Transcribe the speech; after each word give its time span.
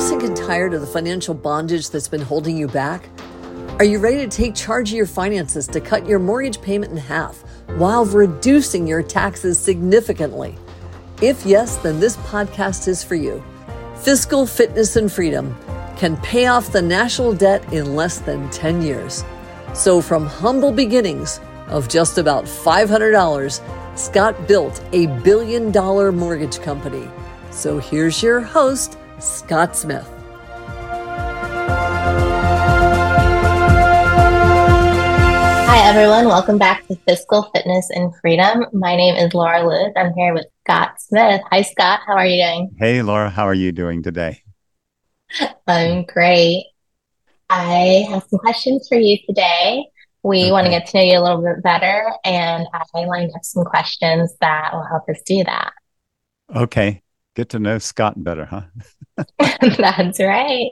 sick 0.00 0.22
and 0.22 0.34
tired 0.34 0.72
of 0.72 0.80
the 0.80 0.86
financial 0.86 1.34
bondage 1.34 1.90
that's 1.90 2.08
been 2.08 2.22
holding 2.22 2.56
you 2.56 2.66
back? 2.66 3.06
Are 3.78 3.84
you 3.84 3.98
ready 3.98 4.16
to 4.16 4.28
take 4.28 4.54
charge 4.54 4.88
of 4.90 4.96
your 4.96 5.04
finances 5.04 5.66
to 5.66 5.80
cut 5.80 6.06
your 6.06 6.18
mortgage 6.18 6.62
payment 6.62 6.90
in 6.90 6.96
half 6.96 7.44
while 7.76 8.06
reducing 8.06 8.86
your 8.86 9.02
taxes 9.02 9.58
significantly? 9.58 10.56
If 11.20 11.44
yes, 11.44 11.76
then 11.76 12.00
this 12.00 12.16
podcast 12.16 12.88
is 12.88 13.04
for 13.04 13.14
you. 13.14 13.44
Fiscal 13.96 14.46
Fitness 14.46 14.96
and 14.96 15.12
Freedom 15.12 15.54
can 15.98 16.16
pay 16.18 16.46
off 16.46 16.72
the 16.72 16.80
national 16.80 17.34
debt 17.34 17.70
in 17.70 17.94
less 17.94 18.20
than 18.20 18.48
10 18.48 18.80
years. 18.80 19.22
So, 19.74 20.00
from 20.00 20.24
humble 20.24 20.72
beginnings 20.72 21.40
of 21.68 21.90
just 21.90 22.16
about 22.16 22.46
$500, 22.46 23.98
Scott 23.98 24.48
built 24.48 24.82
a 24.92 25.08
billion 25.22 25.70
dollar 25.70 26.10
mortgage 26.10 26.58
company. 26.62 27.06
So, 27.50 27.78
here's 27.78 28.22
your 28.22 28.40
host, 28.40 28.96
Scott 29.20 29.76
Smith. 29.76 30.06
Hi, 35.66 35.88
everyone. 35.88 36.26
Welcome 36.26 36.56
back 36.56 36.86
to 36.88 36.96
Fiscal 37.06 37.42
Fitness 37.54 37.90
and 37.90 38.14
Freedom. 38.20 38.64
My 38.72 38.96
name 38.96 39.16
is 39.16 39.34
Laura 39.34 39.62
Lewis. 39.62 39.92
I'm 39.94 40.14
here 40.14 40.32
with 40.32 40.46
Scott 40.64 41.00
Smith. 41.00 41.42
Hi, 41.50 41.62
Scott. 41.62 42.00
How 42.06 42.14
are 42.14 42.26
you 42.26 42.42
doing? 42.42 42.74
Hey, 42.78 43.02
Laura. 43.02 43.28
How 43.28 43.46
are 43.46 43.54
you 43.54 43.72
doing 43.72 44.02
today? 44.02 44.42
I'm 45.66 46.04
great. 46.04 46.64
I 47.50 48.06
have 48.08 48.24
some 48.30 48.38
questions 48.38 48.88
for 48.88 48.96
you 48.96 49.18
today. 49.26 49.84
We 50.22 50.44
okay. 50.44 50.50
want 50.50 50.64
to 50.64 50.70
get 50.70 50.86
to 50.88 50.96
know 50.96 51.04
you 51.04 51.18
a 51.18 51.22
little 51.22 51.42
bit 51.42 51.62
better, 51.62 52.10
and 52.24 52.66
I 52.72 53.04
lined 53.04 53.32
up 53.34 53.44
some 53.44 53.64
questions 53.64 54.34
that 54.40 54.70
will 54.72 54.86
help 54.86 55.08
us 55.08 55.20
do 55.26 55.44
that. 55.44 55.72
Okay. 56.54 57.02
Get 57.36 57.50
to 57.50 57.58
know 57.58 57.78
Scott 57.78 58.22
better, 58.22 58.44
huh? 58.44 58.62
That's 59.78 60.20
right. 60.20 60.70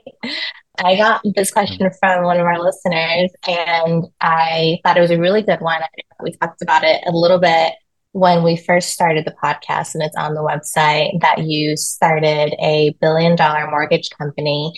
I 0.83 0.97
got 0.97 1.23
this 1.35 1.51
question 1.51 1.91
from 1.99 2.25
one 2.25 2.39
of 2.39 2.47
our 2.47 2.63
listeners, 2.63 3.31
and 3.47 4.07
I 4.21 4.79
thought 4.83 4.97
it 4.97 5.01
was 5.01 5.11
a 5.11 5.19
really 5.19 5.43
good 5.43 5.61
one. 5.61 5.81
We 6.23 6.33
talked 6.33 6.63
about 6.63 6.85
it 6.85 7.03
a 7.07 7.13
little 7.13 7.39
bit 7.39 7.75
when 8.13 8.43
we 8.43 8.57
first 8.57 8.91
started 8.91 9.25
the 9.25 9.35
podcast, 9.43 9.95
and 9.95 10.03
it's 10.03 10.17
on 10.17 10.35
the 10.35 10.41
website 10.41 11.21
that 11.21 11.45
you 11.45 11.77
started 11.77 12.55
a 12.61 12.97
billion 13.01 13.37
dollar 13.37 13.69
mortgage 13.71 14.11
company 14.11 14.73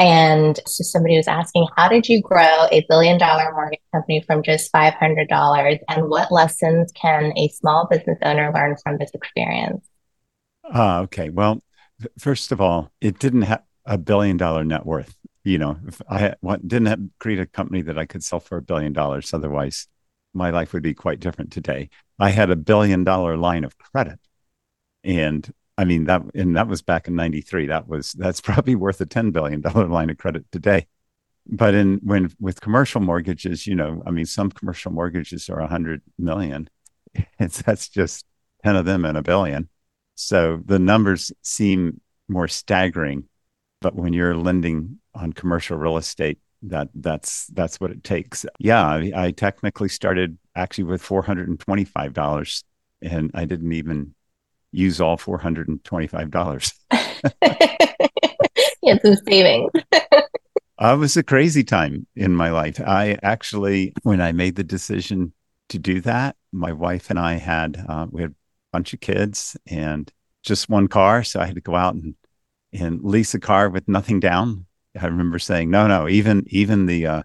and 0.00 0.58
so 0.66 0.82
somebody 0.82 1.18
was 1.18 1.28
asking, 1.28 1.66
how 1.76 1.86
did 1.86 2.08
you 2.08 2.22
grow 2.22 2.66
a 2.72 2.86
billion 2.88 3.18
dollar 3.18 3.52
mortgage 3.52 3.82
company 3.92 4.24
from 4.26 4.42
just 4.42 4.72
$500? 4.72 5.78
And 5.90 6.08
what 6.08 6.32
lessons 6.32 6.90
can 6.92 7.34
a 7.36 7.48
small 7.48 7.86
business 7.86 8.16
owner 8.22 8.50
learn 8.50 8.76
from 8.82 8.96
this 8.96 9.10
experience? 9.12 9.86
Uh, 10.64 11.00
okay. 11.00 11.28
Well, 11.28 11.62
first 12.18 12.52
of 12.52 12.60
all, 12.60 12.90
it 13.00 13.18
didn't 13.18 13.42
have 13.42 13.62
a 13.84 13.98
billion 13.98 14.36
dollar 14.36 14.64
net 14.64 14.86
worth. 14.86 15.16
You 15.44 15.58
know, 15.58 15.78
I 16.08 16.34
didn't 16.66 16.86
have, 16.86 17.00
create 17.18 17.40
a 17.40 17.46
company 17.46 17.82
that 17.82 17.98
I 17.98 18.06
could 18.06 18.22
sell 18.22 18.40
for 18.40 18.58
a 18.58 18.62
billion 18.62 18.92
dollars. 18.92 19.32
Otherwise, 19.32 19.88
my 20.34 20.50
life 20.50 20.72
would 20.72 20.82
be 20.82 20.94
quite 20.94 21.20
different 21.20 21.50
today. 21.52 21.88
I 22.18 22.30
had 22.30 22.50
a 22.50 22.56
billion 22.56 23.04
dollar 23.04 23.36
line 23.36 23.64
of 23.64 23.78
credit. 23.78 24.20
And 25.02 25.50
I 25.78 25.84
mean 25.84 26.04
that, 26.04 26.22
and 26.34 26.56
that 26.56 26.68
was 26.68 26.82
back 26.82 27.08
in 27.08 27.16
'93. 27.16 27.66
That 27.66 27.88
was 27.88 28.12
that's 28.12 28.40
probably 28.48 28.74
worth 28.74 29.00
a 29.00 29.06
ten 29.06 29.30
billion 29.30 29.60
dollar 29.60 29.88
line 29.88 30.10
of 30.10 30.18
credit 30.18 30.44
today. 30.52 30.86
But 31.46 31.74
in 31.74 32.00
when 32.04 32.32
with 32.38 32.60
commercial 32.60 33.00
mortgages, 33.00 33.66
you 33.66 33.74
know, 33.74 34.02
I 34.06 34.10
mean, 34.10 34.26
some 34.26 34.50
commercial 34.50 34.92
mortgages 34.92 35.48
are 35.48 35.60
a 35.60 35.66
hundred 35.66 36.02
million. 36.18 36.68
It's 37.40 37.62
that's 37.62 37.88
just 37.88 38.24
ten 38.62 38.76
of 38.76 38.84
them 38.84 39.04
in 39.04 39.16
a 39.16 39.22
billion. 39.22 39.68
So 40.20 40.60
the 40.64 40.78
numbers 40.78 41.32
seem 41.42 42.00
more 42.28 42.48
staggering. 42.48 43.24
But 43.80 43.94
when 43.94 44.12
you're 44.12 44.36
lending 44.36 44.98
on 45.14 45.32
commercial 45.32 45.78
real 45.78 45.96
estate, 45.96 46.38
that 46.62 46.88
that's 46.94 47.46
that's 47.48 47.80
what 47.80 47.90
it 47.90 48.04
takes. 48.04 48.44
Yeah, 48.58 48.84
I, 48.84 49.12
I 49.14 49.30
technically 49.30 49.88
started 49.88 50.36
actually 50.54 50.84
with 50.84 51.00
four 51.00 51.22
hundred 51.22 51.48
and 51.48 51.58
twenty 51.58 51.84
five 51.84 52.12
dollars, 52.12 52.62
and 53.00 53.30
I 53.32 53.46
didn't 53.46 53.72
even 53.72 54.14
use 54.72 55.00
all 55.00 55.16
$425. 55.16 56.74
you 58.82 58.88
had 58.92 59.00
some 59.02 59.16
savings. 59.26 59.70
uh, 59.92 60.18
it 60.78 60.98
was 60.98 61.16
a 61.16 61.22
crazy 61.22 61.64
time 61.64 62.06
in 62.14 62.34
my 62.34 62.50
life. 62.50 62.80
I 62.80 63.18
actually, 63.22 63.94
when 64.02 64.20
I 64.20 64.32
made 64.32 64.56
the 64.56 64.64
decision 64.64 65.32
to 65.70 65.78
do 65.78 66.00
that, 66.02 66.36
my 66.52 66.72
wife 66.72 67.10
and 67.10 67.18
I 67.18 67.34
had, 67.34 67.84
uh, 67.88 68.06
we 68.10 68.22
had 68.22 68.34
bunch 68.72 68.92
of 68.92 69.00
kids 69.00 69.56
and 69.66 70.10
just 70.42 70.68
one 70.68 70.88
car. 70.88 71.22
So 71.22 71.40
I 71.40 71.46
had 71.46 71.54
to 71.56 71.60
go 71.60 71.74
out 71.74 71.94
and, 71.94 72.14
and 72.72 73.02
lease 73.02 73.34
a 73.34 73.40
car 73.40 73.68
with 73.68 73.88
nothing 73.88 74.20
down. 74.20 74.66
I 75.00 75.06
remember 75.06 75.38
saying, 75.38 75.70
no, 75.70 75.86
no, 75.86 76.08
even, 76.08 76.44
even 76.48 76.86
the, 76.86 77.06
uh, 77.06 77.22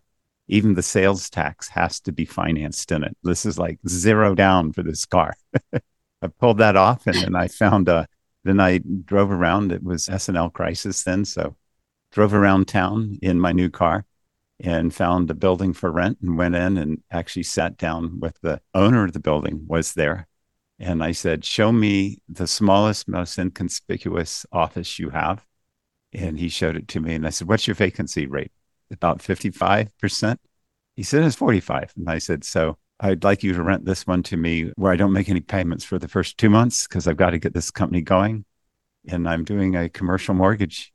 even 0.47 0.75
the 0.75 0.84
sales 0.84 1.29
tax 1.29 1.69
has 1.69 2.00
to 2.01 2.11
be 2.11 2.25
financed 2.25 2.91
in 2.91 3.03
it. 3.03 3.17
This 3.23 3.45
is 3.45 3.57
like 3.57 3.79
zero 3.88 4.35
down 4.35 4.73
for 4.73 4.84
this 4.84 5.05
car. 5.05 5.34
I 5.73 6.28
pulled 6.28 6.59
that 6.59 6.75
off, 6.75 7.07
and 7.07 7.16
then 7.16 7.35
I 7.35 7.47
found. 7.47 7.89
Uh, 7.89 8.05
then 8.44 8.59
I 8.59 8.78
drove 8.78 9.31
around. 9.31 9.72
It 9.72 9.84
was 9.84 10.07
S&L 10.07 10.51
crisis 10.51 11.03
then, 11.03 11.25
so 11.25 11.55
drove 12.11 12.34
around 12.34 12.67
town 12.67 13.17
in 13.22 13.39
my 13.39 13.51
new 13.51 13.69
car 13.69 14.05
and 14.59 14.94
found 14.94 15.29
a 15.29 15.34
building 15.34 15.73
for 15.73 15.91
rent 15.91 16.19
and 16.22 16.38
went 16.38 16.55
in 16.55 16.78
and 16.78 17.01
actually 17.11 17.44
sat 17.44 17.78
down 17.78 18.19
with 18.19 18.39
the 18.41 18.61
owner 18.73 19.03
of 19.03 19.11
the 19.11 19.19
building 19.19 19.66
was 19.67 19.94
there 19.94 20.28
and 20.80 21.03
i 21.03 21.12
said 21.12 21.46
show 21.46 21.72
me 21.72 22.19
the 22.28 22.47
smallest 22.47 23.08
most 23.08 23.38
inconspicuous 23.38 24.46
office 24.52 25.00
you 25.00 25.09
have 25.09 25.46
and 26.13 26.40
he 26.40 26.50
showed 26.50 26.75
it 26.75 26.88
to 26.88 27.00
me 27.00 27.13
and 27.16 27.25
i 27.25 27.30
said 27.30 27.47
what's 27.47 27.68
your 27.68 27.75
vacancy 27.75 28.25
rate 28.28 28.52
about 28.91 29.19
55% 29.19 30.38
he 30.96 31.03
said 31.03 31.24
it's 31.24 31.35
45 31.35 31.94
and 31.97 32.09
i 32.09 32.18
said 32.18 32.44
so 32.44 32.78
I'd 33.00 33.24
like 33.24 33.44
you 33.44 33.53
to 33.53 33.64
rent 33.64 33.85
this 33.85 34.08
one 34.08 34.24
to 34.24 34.38
me 34.38 34.72
where 34.75 34.91
I 34.91 34.96
don't 34.96 35.12
make 35.12 35.30
any 35.30 35.41
payments 35.41 35.84
for 35.84 36.00
the 36.00 36.08
first 36.08 36.38
two 36.38 36.50
months 36.50 36.88
because 36.88 37.08
I've 37.08 37.18
got 37.18 37.31
to 37.31 37.40
get 37.40 37.53
this 37.53 37.72
company 37.72 38.02
going. 38.02 38.46
And 39.08 39.28
I'm 39.28 39.44
doing 39.44 39.75
a 39.75 39.90
commercial 39.90 40.34
mortgage 40.34 40.94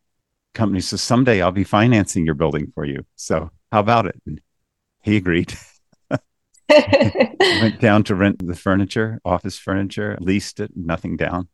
company. 0.55 0.81
So 0.81 0.97
someday 0.97 1.43
I'll 1.43 1.53
be 1.53 1.65
financing 1.65 2.25
your 2.25 2.35
building 2.35 2.73
for 2.75 2.85
you. 2.85 3.05
So 3.17 3.51
how 3.71 3.81
about 3.81 4.07
it? 4.07 4.21
And 4.27 4.41
he 5.03 5.17
agreed. 5.17 5.55
Went 7.61 7.81
down 7.81 8.05
to 8.05 8.15
rent 8.15 8.47
the 8.47 8.55
furniture, 8.55 9.21
office 9.25 9.59
furniture, 9.59 10.17
leased 10.21 10.61
it, 10.61 10.71
nothing 10.77 11.17
down, 11.17 11.49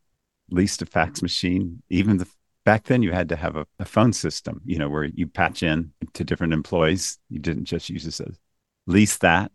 leased 0.51 0.83
a 0.83 0.87
fax 0.87 1.23
machine. 1.23 1.83
Even 1.91 2.19
the 2.19 2.29
back 2.65 2.85
then 2.85 3.03
you 3.03 3.13
had 3.13 3.29
to 3.31 3.37
have 3.37 3.57
a, 3.57 3.67
a 3.79 3.85
phone 3.85 4.13
system, 4.13 4.61
you 4.65 4.79
know, 4.79 4.89
where 4.89 5.05
you 5.05 5.27
patch 5.27 5.63
in 5.63 5.93
to 6.15 6.25
different 6.25 6.53
employees. 6.53 7.19
You 7.31 7.39
didn't 7.39 7.65
just 7.65 7.89
use 7.89 8.05
this 8.05 8.21
as 8.21 8.39
lease 8.87 9.19
that. 9.19 9.53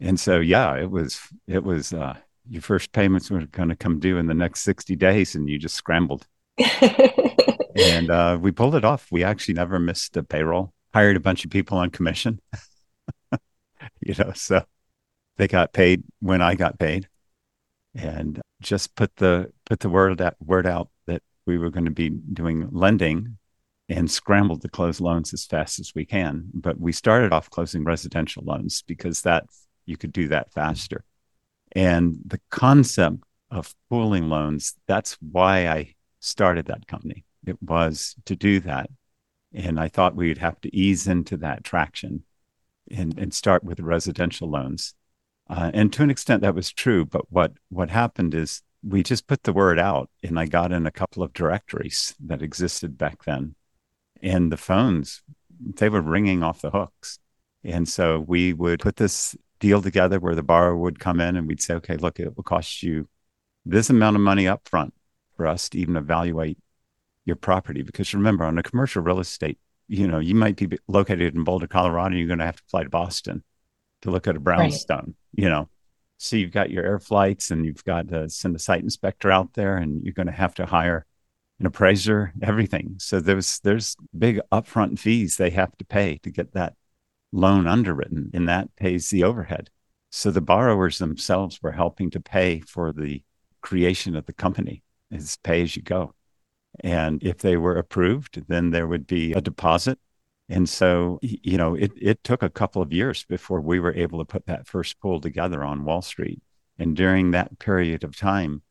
And 0.00 0.18
so 0.18 0.40
yeah 0.40 0.76
it 0.76 0.90
was 0.90 1.20
it 1.46 1.62
was 1.62 1.92
uh 1.92 2.16
your 2.48 2.62
first 2.62 2.92
payments 2.92 3.30
were 3.30 3.46
going 3.46 3.70
to 3.70 3.76
come 3.76 3.98
due 4.00 4.18
in 4.18 4.26
the 4.26 4.34
next 4.34 4.60
60 4.60 4.96
days 4.96 5.34
and 5.34 5.48
you 5.48 5.58
just 5.58 5.76
scrambled. 5.76 6.26
And 7.74 8.10
uh, 8.10 8.38
we 8.40 8.52
pulled 8.52 8.76
it 8.76 8.84
off. 8.84 9.10
We 9.10 9.24
actually 9.24 9.54
never 9.54 9.78
missed 9.78 10.16
a 10.16 10.22
payroll. 10.22 10.72
Hired 10.92 11.16
a 11.16 11.20
bunch 11.20 11.44
of 11.44 11.50
people 11.50 11.78
on 11.78 11.90
commission. 11.90 12.40
You 14.00 14.14
know 14.18 14.32
so 14.34 14.64
they 15.36 15.48
got 15.48 15.72
paid 15.72 16.02
when 16.20 16.40
i 16.40 16.54
got 16.54 16.78
paid 16.78 17.08
and 17.94 18.40
just 18.60 18.94
put 18.94 19.14
the 19.16 19.50
put 19.66 19.80
the 19.80 19.88
word 19.88 20.20
out 20.20 20.34
word 20.40 20.66
out 20.66 20.88
that 21.06 21.22
we 21.46 21.58
were 21.58 21.70
going 21.70 21.84
to 21.84 21.90
be 21.90 22.08
doing 22.08 22.68
lending 22.70 23.38
and 23.88 24.10
scrambled 24.10 24.62
to 24.62 24.68
close 24.68 25.00
loans 25.00 25.34
as 25.34 25.44
fast 25.44 25.78
as 25.78 25.92
we 25.94 26.04
can 26.04 26.46
but 26.54 26.80
we 26.80 26.92
started 26.92 27.32
off 27.32 27.50
closing 27.50 27.84
residential 27.84 28.42
loans 28.44 28.82
because 28.86 29.20
that's 29.20 29.64
you 29.86 29.96
could 29.96 30.12
do 30.12 30.28
that 30.28 30.52
faster. 30.52 31.04
And 31.72 32.18
the 32.24 32.40
concept 32.50 33.18
of 33.50 33.74
pooling 33.90 34.28
loans, 34.28 34.74
that's 34.86 35.16
why 35.20 35.68
I 35.68 35.94
started 36.20 36.66
that 36.66 36.86
company. 36.86 37.24
It 37.46 37.60
was 37.62 38.14
to 38.26 38.36
do 38.36 38.60
that. 38.60 38.90
And 39.52 39.78
I 39.78 39.88
thought 39.88 40.16
we'd 40.16 40.38
have 40.38 40.60
to 40.62 40.74
ease 40.74 41.06
into 41.06 41.36
that 41.38 41.64
traction 41.64 42.24
and, 42.90 43.16
and 43.18 43.32
start 43.32 43.62
with 43.62 43.80
residential 43.80 44.50
loans. 44.50 44.94
Uh, 45.48 45.70
and 45.74 45.92
to 45.92 46.02
an 46.02 46.10
extent, 46.10 46.42
that 46.42 46.54
was 46.54 46.72
true. 46.72 47.04
But 47.04 47.30
what, 47.30 47.52
what 47.68 47.90
happened 47.90 48.34
is 48.34 48.62
we 48.82 49.02
just 49.02 49.26
put 49.26 49.42
the 49.42 49.52
word 49.52 49.78
out, 49.78 50.10
and 50.22 50.38
I 50.38 50.46
got 50.46 50.72
in 50.72 50.86
a 50.86 50.90
couple 50.90 51.22
of 51.22 51.32
directories 51.32 52.14
that 52.20 52.42
existed 52.42 52.96
back 52.98 53.24
then. 53.24 53.54
And 54.22 54.50
the 54.50 54.56
phones, 54.56 55.22
they 55.60 55.88
were 55.88 56.00
ringing 56.00 56.42
off 56.42 56.62
the 56.62 56.70
hooks. 56.70 57.18
And 57.62 57.88
so 57.88 58.20
we 58.26 58.52
would 58.52 58.80
put 58.80 58.96
this 58.96 59.36
deal 59.58 59.80
together 59.80 60.20
where 60.20 60.34
the 60.34 60.42
borrower 60.42 60.76
would 60.76 60.98
come 60.98 61.20
in 61.20 61.36
and 61.36 61.46
we'd 61.46 61.62
say, 61.62 61.74
okay, 61.74 61.96
look, 61.96 62.20
it 62.20 62.36
will 62.36 62.44
cost 62.44 62.82
you 62.82 63.08
this 63.64 63.88
amount 63.88 64.16
of 64.16 64.22
money 64.22 64.46
up 64.46 64.68
front 64.68 64.92
for 65.36 65.46
us 65.46 65.68
to 65.70 65.78
even 65.78 65.96
evaluate 65.96 66.58
your 67.24 67.36
property. 67.36 67.82
Because 67.82 68.12
remember, 68.12 68.44
on 68.44 68.58
a 68.58 68.62
commercial 68.62 69.02
real 69.02 69.20
estate, 69.20 69.58
you 69.88 70.06
know, 70.06 70.18
you 70.18 70.34
might 70.34 70.56
be 70.56 70.78
located 70.88 71.34
in 71.34 71.44
Boulder, 71.44 71.66
Colorado, 71.66 72.08
and 72.08 72.18
you're 72.18 72.26
going 72.26 72.38
to 72.38 72.46
have 72.46 72.56
to 72.56 72.62
fly 72.68 72.82
to 72.82 72.90
Boston 72.90 73.42
to 74.04 74.10
look 74.10 74.28
at 74.28 74.36
a 74.36 74.40
brownstone, 74.40 74.98
right. 74.98 75.14
you 75.44 75.48
know. 75.48 75.68
So 76.18 76.36
you've 76.36 76.52
got 76.52 76.70
your 76.70 76.84
air 76.84 76.98
flights 76.98 77.50
and 77.50 77.66
you've 77.66 77.84
got 77.84 78.08
to 78.08 78.28
send 78.28 78.54
a 78.54 78.58
site 78.58 78.82
inspector 78.82 79.30
out 79.30 79.54
there 79.54 79.76
and 79.76 80.02
you're 80.02 80.14
going 80.14 80.28
to 80.28 80.32
have 80.32 80.54
to 80.54 80.66
hire 80.66 81.06
an 81.58 81.66
appraiser, 81.66 82.32
everything. 82.42 82.96
So 82.98 83.20
there's 83.20 83.60
there's 83.60 83.96
big 84.16 84.40
upfront 84.52 84.98
fees 84.98 85.36
they 85.36 85.50
have 85.50 85.76
to 85.78 85.84
pay 85.84 86.18
to 86.22 86.30
get 86.30 86.52
that 86.52 86.74
loan 87.32 87.66
underwritten, 87.66 88.30
and 88.32 88.48
that 88.48 88.74
pays 88.76 89.10
the 89.10 89.24
overhead. 89.24 89.70
So 90.10 90.30
the 90.30 90.40
borrowers 90.40 90.98
themselves 90.98 91.60
were 91.62 91.72
helping 91.72 92.10
to 92.10 92.20
pay 92.20 92.60
for 92.60 92.92
the 92.92 93.22
creation 93.60 94.14
of 94.14 94.26
the 94.26 94.32
company. 94.32 94.82
It's 95.10 95.36
pay 95.36 95.62
as 95.62 95.76
you 95.76 95.82
go. 95.82 96.14
And 96.80 97.22
if 97.22 97.38
they 97.38 97.56
were 97.56 97.76
approved, 97.76 98.44
then 98.48 98.70
there 98.70 98.86
would 98.86 99.06
be 99.06 99.32
a 99.32 99.40
deposit. 99.40 99.98
And 100.54 100.68
so, 100.68 101.18
you 101.20 101.58
know, 101.58 101.74
it, 101.74 101.90
it 102.00 102.22
took 102.22 102.44
a 102.44 102.48
couple 102.48 102.80
of 102.80 102.92
years 102.92 103.24
before 103.24 103.60
we 103.60 103.80
were 103.80 103.92
able 103.92 104.20
to 104.20 104.24
put 104.24 104.46
that 104.46 104.68
first 104.68 105.00
pool 105.00 105.20
together 105.20 105.64
on 105.64 105.84
Wall 105.84 106.00
Street. 106.00 106.40
And 106.78 106.94
during 106.94 107.32
that 107.32 107.58
period 107.58 108.04
of 108.04 108.16
time, 108.16 108.62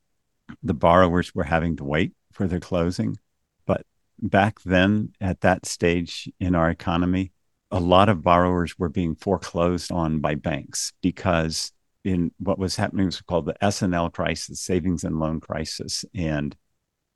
the 0.63 0.73
borrowers 0.73 1.35
were 1.35 1.43
having 1.43 1.75
to 1.75 1.83
wait 1.83 2.13
for 2.31 2.47
their 2.47 2.61
closing. 2.61 3.17
But 3.65 3.85
back 4.17 4.61
then, 4.61 5.11
at 5.19 5.41
that 5.41 5.65
stage 5.65 6.31
in 6.39 6.55
our 6.55 6.69
economy, 6.69 7.33
a 7.69 7.81
lot 7.81 8.07
of 8.07 8.21
borrowers 8.21 8.79
were 8.79 8.87
being 8.87 9.15
foreclosed 9.15 9.91
on 9.91 10.21
by 10.21 10.35
banks 10.35 10.93
because 11.01 11.73
in 12.05 12.31
what 12.37 12.57
was 12.57 12.77
happening 12.77 13.07
was 13.07 13.19
called 13.19 13.45
the 13.45 13.61
S&L 13.61 14.09
crisis, 14.09 14.61
savings 14.61 15.03
and 15.03 15.19
loan 15.19 15.41
crisis. 15.41 16.05
And 16.15 16.55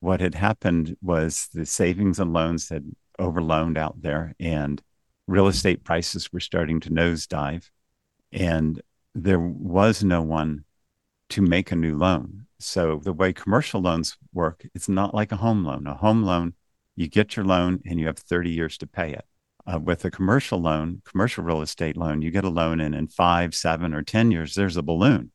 what 0.02 0.20
had 0.20 0.36
happened 0.36 0.98
was 1.02 1.48
the 1.54 1.66
savings 1.66 2.20
and 2.20 2.34
loans 2.34 2.68
had 2.68 2.84
overloaned 3.20 3.78
out 3.78 4.02
there 4.02 4.36
and 4.40 4.82
real 5.28 5.48
estate 5.48 5.84
prices 5.84 6.32
were 6.32 6.40
starting 6.40 6.80
to 6.82 6.90
nosedive. 6.90 7.70
And 8.32 8.82
there 9.14 9.40
was 9.40 10.04
no 10.04 10.22
one 10.22 10.64
to 11.30 11.42
make 11.42 11.72
a 11.72 11.76
new 11.76 11.98
loan. 11.98 12.46
So 12.60 13.00
the 13.04 13.14
way 13.14 13.34
commercial 13.34 13.82
loans 13.82 14.18
work, 14.34 14.66
it's 14.74 14.90
not 14.90 15.14
like 15.14 15.32
a 15.32 15.38
home 15.38 15.64
loan. 15.64 15.86
A 15.86 15.94
home 15.94 16.24
loan, 16.24 16.54
you 16.96 17.08
get 17.08 17.36
your 17.36 17.46
loan 17.46 17.82
and 17.86 18.00
you 18.00 18.08
have 18.08 18.18
30 18.18 18.50
years 18.50 18.78
to 18.80 18.88
pay 18.88 19.12
it. 19.12 19.26
Uh, 19.72 19.80
with 19.80 20.06
a 20.06 20.12
commercial 20.12 20.60
loan, 20.60 21.02
commercial 21.04 21.44
real 21.44 21.62
estate 21.62 21.98
loan, 21.98 22.22
you 22.22 22.32
get 22.32 22.46
a 22.46 22.50
loan 22.50 22.80
and 22.80 22.96
in 22.96 23.08
five, 23.08 23.54
seven, 23.54 23.94
or 23.94 24.02
10 24.02 24.32
years, 24.32 24.56
there's 24.56 24.78
a 24.78 24.82
balloon, 24.82 25.32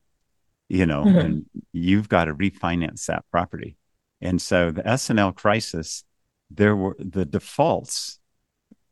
you 0.70 0.86
know, 0.86 1.04
mm-hmm. 1.04 1.18
and 1.18 1.46
you've 1.72 2.08
got 2.08 2.24
to 2.24 2.34
refinance 2.34 3.04
that 3.06 3.24
property. 3.30 3.76
And 4.22 4.40
so 4.40 4.70
the 4.70 4.86
S&L 4.88 5.32
crisis, 5.32 6.04
there 6.56 6.76
were 6.76 6.96
the 6.98 7.24
defaults 7.24 8.18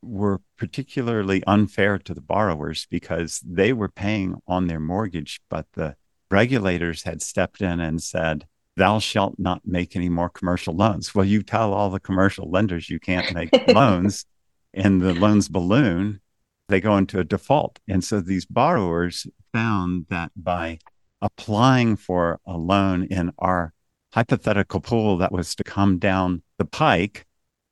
were 0.01 0.41
particularly 0.57 1.43
unfair 1.45 1.97
to 1.99 2.13
the 2.13 2.21
borrowers 2.21 2.87
because 2.89 3.39
they 3.45 3.71
were 3.71 3.89
paying 3.89 4.41
on 4.47 4.67
their 4.67 4.79
mortgage, 4.79 5.39
but 5.49 5.67
the 5.73 5.95
regulators 6.29 7.03
had 7.03 7.21
stepped 7.21 7.61
in 7.61 7.79
and 7.79 8.01
said, 8.01 8.45
Thou 8.77 8.99
shalt 8.99 9.37
not 9.37 9.61
make 9.65 9.95
any 9.95 10.09
more 10.09 10.29
commercial 10.29 10.75
loans. 10.75 11.13
Well, 11.13 11.25
you 11.25 11.43
tell 11.43 11.73
all 11.73 11.89
the 11.89 11.99
commercial 11.99 12.49
lenders 12.49 12.89
you 12.89 12.99
can't 12.99 13.33
make 13.33 13.51
loans, 13.67 14.25
and 14.73 15.01
the 15.01 15.13
loans 15.13 15.49
balloon, 15.49 16.21
they 16.69 16.79
go 16.79 16.97
into 16.97 17.19
a 17.19 17.25
default. 17.25 17.79
And 17.87 18.03
so 18.03 18.21
these 18.21 18.45
borrowers 18.45 19.27
found 19.51 20.05
that 20.09 20.31
by 20.35 20.79
applying 21.21 21.97
for 21.97 22.39
a 22.47 22.57
loan 22.57 23.03
in 23.03 23.33
our 23.37 23.73
hypothetical 24.13 24.79
pool 24.79 25.17
that 25.17 25.31
was 25.31 25.53
to 25.55 25.63
come 25.63 25.99
down 25.99 26.41
the 26.57 26.65
pike, 26.65 27.25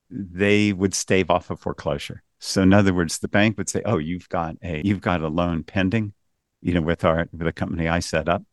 they 0.09 0.73
would 0.73 0.93
stave 0.93 1.29
off 1.29 1.49
a 1.49 1.55
foreclosure. 1.55 2.23
So 2.39 2.61
in 2.61 2.73
other 2.73 2.93
words, 2.93 3.19
the 3.19 3.27
bank 3.27 3.57
would 3.57 3.69
say, 3.69 3.81
"Oh, 3.85 3.97
you've 3.97 4.29
got 4.29 4.55
a 4.63 4.81
you've 4.83 5.01
got 5.01 5.21
a 5.21 5.27
loan 5.27 5.63
pending, 5.63 6.13
you 6.61 6.73
know, 6.73 6.81
with 6.81 7.03
our 7.03 7.27
with 7.31 7.41
the 7.41 7.51
company 7.51 7.87
I 7.87 7.99
set 7.99 8.29
up. 8.29 8.43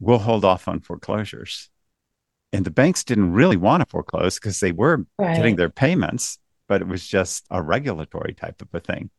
We'll 0.00 0.18
hold 0.18 0.44
off 0.44 0.66
on 0.66 0.80
foreclosures." 0.80 1.70
And 2.52 2.64
the 2.64 2.70
banks 2.70 3.02
didn't 3.04 3.32
really 3.32 3.56
want 3.56 3.82
to 3.82 3.86
foreclose 3.86 4.36
because 4.36 4.60
they 4.60 4.72
were 4.72 5.04
right. 5.18 5.36
getting 5.36 5.56
their 5.56 5.70
payments, 5.70 6.38
but 6.68 6.80
it 6.80 6.86
was 6.86 7.06
just 7.06 7.44
a 7.50 7.60
regulatory 7.60 8.32
type 8.32 8.62
of 8.62 8.68
a 8.72 8.80
thing. 8.80 9.10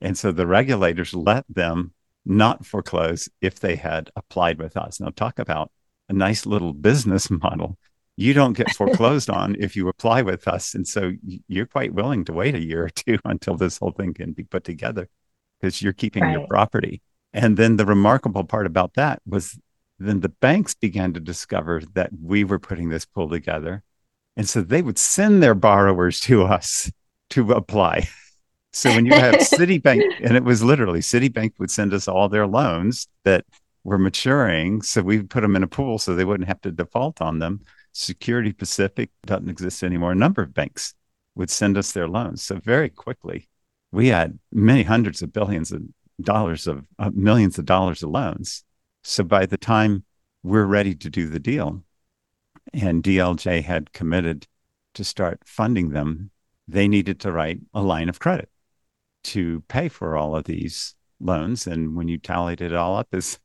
And 0.00 0.16
so 0.16 0.30
the 0.30 0.46
regulators 0.46 1.12
let 1.12 1.44
them 1.48 1.92
not 2.24 2.64
foreclose 2.64 3.28
if 3.40 3.58
they 3.58 3.76
had 3.76 4.10
applied 4.16 4.58
with 4.58 4.76
us. 4.76 5.00
Now 5.00 5.08
talk 5.08 5.38
about 5.38 5.70
a 6.08 6.12
nice 6.12 6.46
little 6.46 6.72
business 6.72 7.30
model 7.30 7.78
you 8.16 8.32
don't 8.32 8.56
get 8.56 8.70
foreclosed 8.76 9.30
on 9.30 9.56
if 9.58 9.76
you 9.76 9.88
apply 9.88 10.22
with 10.22 10.46
us. 10.48 10.74
And 10.74 10.86
so 10.86 11.12
you're 11.48 11.66
quite 11.66 11.94
willing 11.94 12.24
to 12.26 12.32
wait 12.32 12.54
a 12.54 12.64
year 12.64 12.84
or 12.84 12.90
two 12.90 13.18
until 13.24 13.56
this 13.56 13.78
whole 13.78 13.92
thing 13.92 14.14
can 14.14 14.32
be 14.32 14.44
put 14.44 14.64
together 14.64 15.08
because 15.60 15.82
you're 15.82 15.92
keeping 15.92 16.22
right. 16.22 16.32
your 16.32 16.46
property. 16.46 17.02
And 17.32 17.56
then 17.56 17.76
the 17.76 17.86
remarkable 17.86 18.44
part 18.44 18.66
about 18.66 18.94
that 18.94 19.20
was 19.26 19.58
then 19.98 20.20
the 20.20 20.28
banks 20.28 20.74
began 20.74 21.12
to 21.14 21.20
discover 21.20 21.82
that 21.94 22.10
we 22.22 22.44
were 22.44 22.58
putting 22.58 22.88
this 22.88 23.04
pool 23.04 23.28
together. 23.28 23.82
And 24.36 24.48
so 24.48 24.60
they 24.62 24.82
would 24.82 24.98
send 24.98 25.42
their 25.42 25.54
borrowers 25.54 26.20
to 26.22 26.44
us 26.44 26.90
to 27.30 27.52
apply. 27.52 28.08
So 28.72 28.90
when 28.90 29.06
you 29.06 29.14
have 29.14 29.34
Citibank, 29.36 30.02
and 30.20 30.36
it 30.36 30.44
was 30.44 30.62
literally 30.62 31.00
Citibank 31.00 31.52
would 31.58 31.70
send 31.70 31.94
us 31.94 32.08
all 32.08 32.28
their 32.28 32.46
loans 32.46 33.08
that 33.24 33.44
were 33.84 33.98
maturing. 33.98 34.82
So 34.82 35.02
we 35.02 35.22
put 35.22 35.42
them 35.42 35.56
in 35.56 35.62
a 35.62 35.68
pool 35.68 35.98
so 35.98 36.14
they 36.14 36.24
wouldn't 36.24 36.48
have 36.48 36.60
to 36.62 36.72
default 36.72 37.20
on 37.20 37.38
them. 37.38 37.60
Security 37.92 38.52
Pacific 38.52 39.10
doesn't 39.24 39.48
exist 39.48 39.82
anymore. 39.82 40.12
A 40.12 40.16
number 40.16 40.42
of 40.42 40.54
banks 40.54 40.94
would 41.34 41.50
send 41.50 41.76
us 41.76 41.92
their 41.92 42.08
loans. 42.08 42.42
So 42.42 42.56
very 42.56 42.88
quickly, 42.88 43.48
we 43.92 44.08
had 44.08 44.38
many 44.50 44.82
hundreds 44.82 45.22
of 45.22 45.32
billions 45.32 45.70
of 45.70 45.82
dollars 46.20 46.66
of 46.66 46.86
uh, 46.98 47.10
millions 47.14 47.58
of 47.58 47.66
dollars 47.66 48.02
of 48.02 48.10
loans. 48.10 48.64
So 49.02 49.22
by 49.22 49.46
the 49.46 49.58
time 49.58 50.04
we're 50.42 50.64
ready 50.64 50.94
to 50.94 51.10
do 51.10 51.28
the 51.28 51.38
deal, 51.38 51.82
and 52.72 53.02
DLJ 53.02 53.62
had 53.62 53.92
committed 53.92 54.46
to 54.94 55.04
start 55.04 55.42
funding 55.44 55.90
them, 55.90 56.30
they 56.66 56.88
needed 56.88 57.20
to 57.20 57.32
write 57.32 57.60
a 57.74 57.82
line 57.82 58.08
of 58.08 58.18
credit 58.18 58.48
to 59.24 59.62
pay 59.68 59.88
for 59.88 60.16
all 60.16 60.34
of 60.34 60.44
these 60.44 60.94
loans. 61.20 61.66
And 61.66 61.96
when 61.96 62.08
you 62.08 62.18
tallied 62.18 62.60
it 62.60 62.74
all 62.74 62.96
up, 62.96 63.08
is 63.12 63.38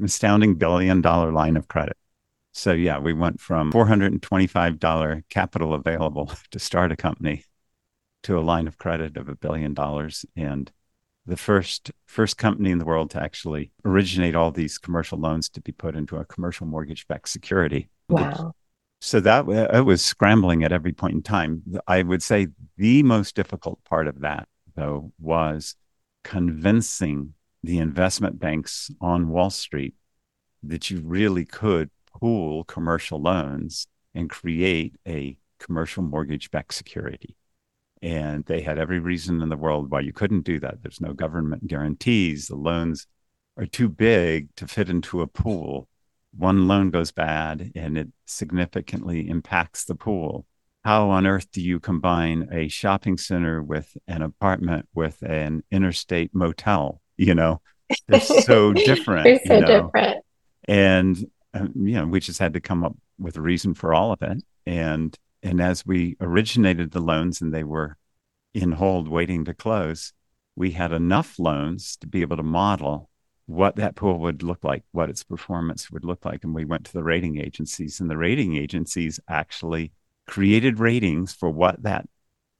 an 0.00 0.06
astounding 0.06 0.56
billion 0.56 1.00
dollar 1.00 1.32
line 1.32 1.56
of 1.56 1.68
credit. 1.68 1.96
So 2.52 2.72
yeah, 2.72 2.98
we 2.98 3.12
went 3.12 3.40
from 3.40 3.72
$425 3.72 5.22
capital 5.28 5.74
available 5.74 6.32
to 6.50 6.58
start 6.58 6.90
a 6.90 6.96
company 6.96 7.44
to 8.24 8.38
a 8.38 8.40
line 8.40 8.66
of 8.66 8.76
credit 8.76 9.16
of 9.16 9.28
a 9.28 9.34
billion 9.34 9.72
dollars 9.72 10.26
and 10.36 10.70
the 11.26 11.36
first 11.36 11.92
first 12.06 12.38
company 12.38 12.70
in 12.70 12.78
the 12.78 12.84
world 12.84 13.10
to 13.10 13.22
actually 13.22 13.70
originate 13.84 14.34
all 14.34 14.50
these 14.50 14.78
commercial 14.78 15.18
loans 15.18 15.48
to 15.50 15.60
be 15.60 15.70
put 15.70 15.94
into 15.94 16.16
a 16.16 16.24
commercial 16.24 16.66
mortgage 16.66 17.06
backed 17.06 17.28
security. 17.28 17.88
Wow. 18.08 18.52
So 19.00 19.20
that 19.20 19.48
it 19.48 19.84
was 19.84 20.04
scrambling 20.04 20.64
at 20.64 20.72
every 20.72 20.92
point 20.92 21.14
in 21.14 21.22
time. 21.22 21.62
I 21.86 22.02
would 22.02 22.22
say 22.22 22.48
the 22.76 23.02
most 23.02 23.36
difficult 23.36 23.82
part 23.84 24.08
of 24.08 24.20
that 24.20 24.48
though 24.74 25.12
was 25.18 25.76
convincing 26.24 27.34
the 27.62 27.78
investment 27.78 28.38
banks 28.38 28.90
on 29.00 29.28
Wall 29.28 29.50
Street 29.50 29.94
that 30.62 30.90
you 30.90 31.00
really 31.04 31.44
could 31.44 31.90
pool 32.12 32.64
commercial 32.64 33.20
loans 33.20 33.86
and 34.14 34.28
create 34.28 34.94
a 35.06 35.36
commercial 35.58 36.02
mortgage 36.02 36.50
backed 36.50 36.74
security. 36.74 37.36
And 38.02 38.44
they 38.46 38.62
had 38.62 38.78
every 38.78 38.98
reason 38.98 39.42
in 39.42 39.50
the 39.50 39.56
world 39.56 39.90
why 39.90 40.00
you 40.00 40.12
couldn't 40.12 40.44
do 40.44 40.58
that. 40.60 40.82
There's 40.82 41.00
no 41.00 41.12
government 41.12 41.66
guarantees. 41.66 42.46
The 42.46 42.56
loans 42.56 43.06
are 43.58 43.66
too 43.66 43.88
big 43.88 44.54
to 44.56 44.66
fit 44.66 44.88
into 44.88 45.20
a 45.20 45.26
pool. 45.26 45.86
One 46.36 46.66
loan 46.66 46.90
goes 46.90 47.12
bad 47.12 47.72
and 47.74 47.98
it 47.98 48.08
significantly 48.24 49.28
impacts 49.28 49.84
the 49.84 49.94
pool. 49.94 50.46
How 50.82 51.10
on 51.10 51.26
earth 51.26 51.50
do 51.52 51.60
you 51.60 51.78
combine 51.78 52.48
a 52.50 52.68
shopping 52.68 53.18
center 53.18 53.62
with 53.62 53.94
an 54.08 54.22
apartment 54.22 54.88
with 54.94 55.20
an 55.22 55.62
interstate 55.70 56.34
motel? 56.34 57.02
You 57.18 57.34
know, 57.34 57.60
they're 58.08 58.20
so 58.20 58.72
different. 58.72 59.24
they're 59.24 59.40
so 59.44 59.54
you 59.56 59.60
know? 59.60 59.82
different. 59.82 60.24
And 60.66 61.30
um, 61.54 61.72
you 61.74 61.94
know, 61.94 62.06
we 62.06 62.20
just 62.20 62.38
had 62.38 62.54
to 62.54 62.60
come 62.60 62.84
up 62.84 62.96
with 63.18 63.36
a 63.36 63.42
reason 63.42 63.74
for 63.74 63.92
all 63.92 64.12
of 64.12 64.22
it. 64.22 64.42
And 64.66 65.16
and 65.42 65.60
as 65.60 65.86
we 65.86 66.16
originated 66.20 66.90
the 66.90 67.00
loans 67.00 67.40
and 67.40 67.52
they 67.52 67.64
were 67.64 67.96
in 68.52 68.72
hold 68.72 69.08
waiting 69.08 69.44
to 69.46 69.54
close, 69.54 70.12
we 70.56 70.72
had 70.72 70.92
enough 70.92 71.38
loans 71.38 71.96
to 71.96 72.06
be 72.06 72.20
able 72.20 72.36
to 72.36 72.42
model 72.42 73.08
what 73.46 73.76
that 73.76 73.96
pool 73.96 74.18
would 74.20 74.42
look 74.42 74.62
like, 74.62 74.84
what 74.92 75.10
its 75.10 75.24
performance 75.24 75.90
would 75.90 76.04
look 76.04 76.24
like. 76.24 76.44
And 76.44 76.54
we 76.54 76.64
went 76.64 76.84
to 76.86 76.92
the 76.92 77.02
rating 77.02 77.40
agencies, 77.40 78.00
and 78.00 78.08
the 78.08 78.16
rating 78.16 78.56
agencies 78.56 79.18
actually 79.28 79.92
created 80.26 80.78
ratings 80.78 81.32
for 81.32 81.50
what 81.50 81.82
that 81.82 82.08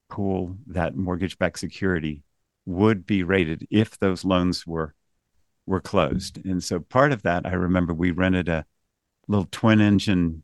pool, 0.08 0.56
that 0.66 0.96
mortgage 0.96 1.38
backed 1.38 1.58
security 1.60 2.22
would 2.66 3.06
be 3.06 3.22
rated 3.22 3.66
if 3.70 3.98
those 3.98 4.24
loans 4.24 4.66
were 4.66 4.94
were 5.70 5.80
closed. 5.80 6.44
And 6.44 6.62
so 6.62 6.80
part 6.80 7.12
of 7.12 7.22
that, 7.22 7.46
I 7.46 7.52
remember 7.52 7.94
we 7.94 8.10
rented 8.10 8.48
a 8.48 8.66
little 9.28 9.48
twin 9.50 9.80
engine 9.80 10.42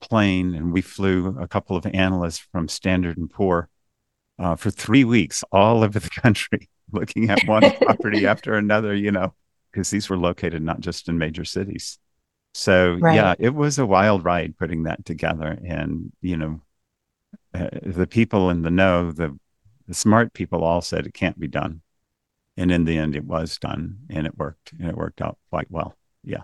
plane 0.00 0.54
and 0.54 0.72
we 0.72 0.82
flew 0.82 1.36
a 1.40 1.48
couple 1.48 1.76
of 1.76 1.86
analysts 1.86 2.38
from 2.38 2.68
Standard 2.68 3.16
and 3.16 3.30
Poor 3.30 3.68
uh, 4.38 4.54
for 4.54 4.70
three 4.70 5.04
weeks 5.04 5.42
all 5.50 5.82
over 5.82 5.98
the 5.98 6.10
country, 6.10 6.68
looking 6.92 7.30
at 7.30 7.42
one 7.46 7.62
property 7.80 8.26
after 8.26 8.54
another, 8.54 8.94
you 8.94 9.10
know, 9.10 9.34
because 9.72 9.90
these 9.90 10.08
were 10.08 10.18
located 10.18 10.62
not 10.62 10.80
just 10.80 11.08
in 11.08 11.18
major 11.18 11.44
cities. 11.44 11.98
So 12.54 12.98
right. 13.00 13.14
yeah, 13.16 13.34
it 13.38 13.54
was 13.54 13.78
a 13.78 13.86
wild 13.86 14.24
ride 14.24 14.56
putting 14.58 14.84
that 14.84 15.04
together. 15.04 15.58
And, 15.64 16.12
you 16.20 16.36
know, 16.36 16.60
uh, 17.54 17.68
the 17.82 18.06
people 18.06 18.50
in 18.50 18.62
the 18.62 18.70
know, 18.70 19.10
the, 19.10 19.36
the 19.86 19.94
smart 19.94 20.34
people 20.34 20.62
all 20.62 20.82
said 20.82 21.06
it 21.06 21.14
can't 21.14 21.38
be 21.38 21.48
done. 21.48 21.80
And 22.58 22.72
in 22.72 22.84
the 22.84 22.98
end, 22.98 23.14
it 23.14 23.24
was 23.24 23.56
done 23.56 23.98
and 24.10 24.26
it 24.26 24.36
worked 24.36 24.72
and 24.72 24.88
it 24.88 24.96
worked 24.96 25.22
out 25.22 25.38
quite 25.48 25.70
well. 25.70 25.96
Yeah. 26.24 26.42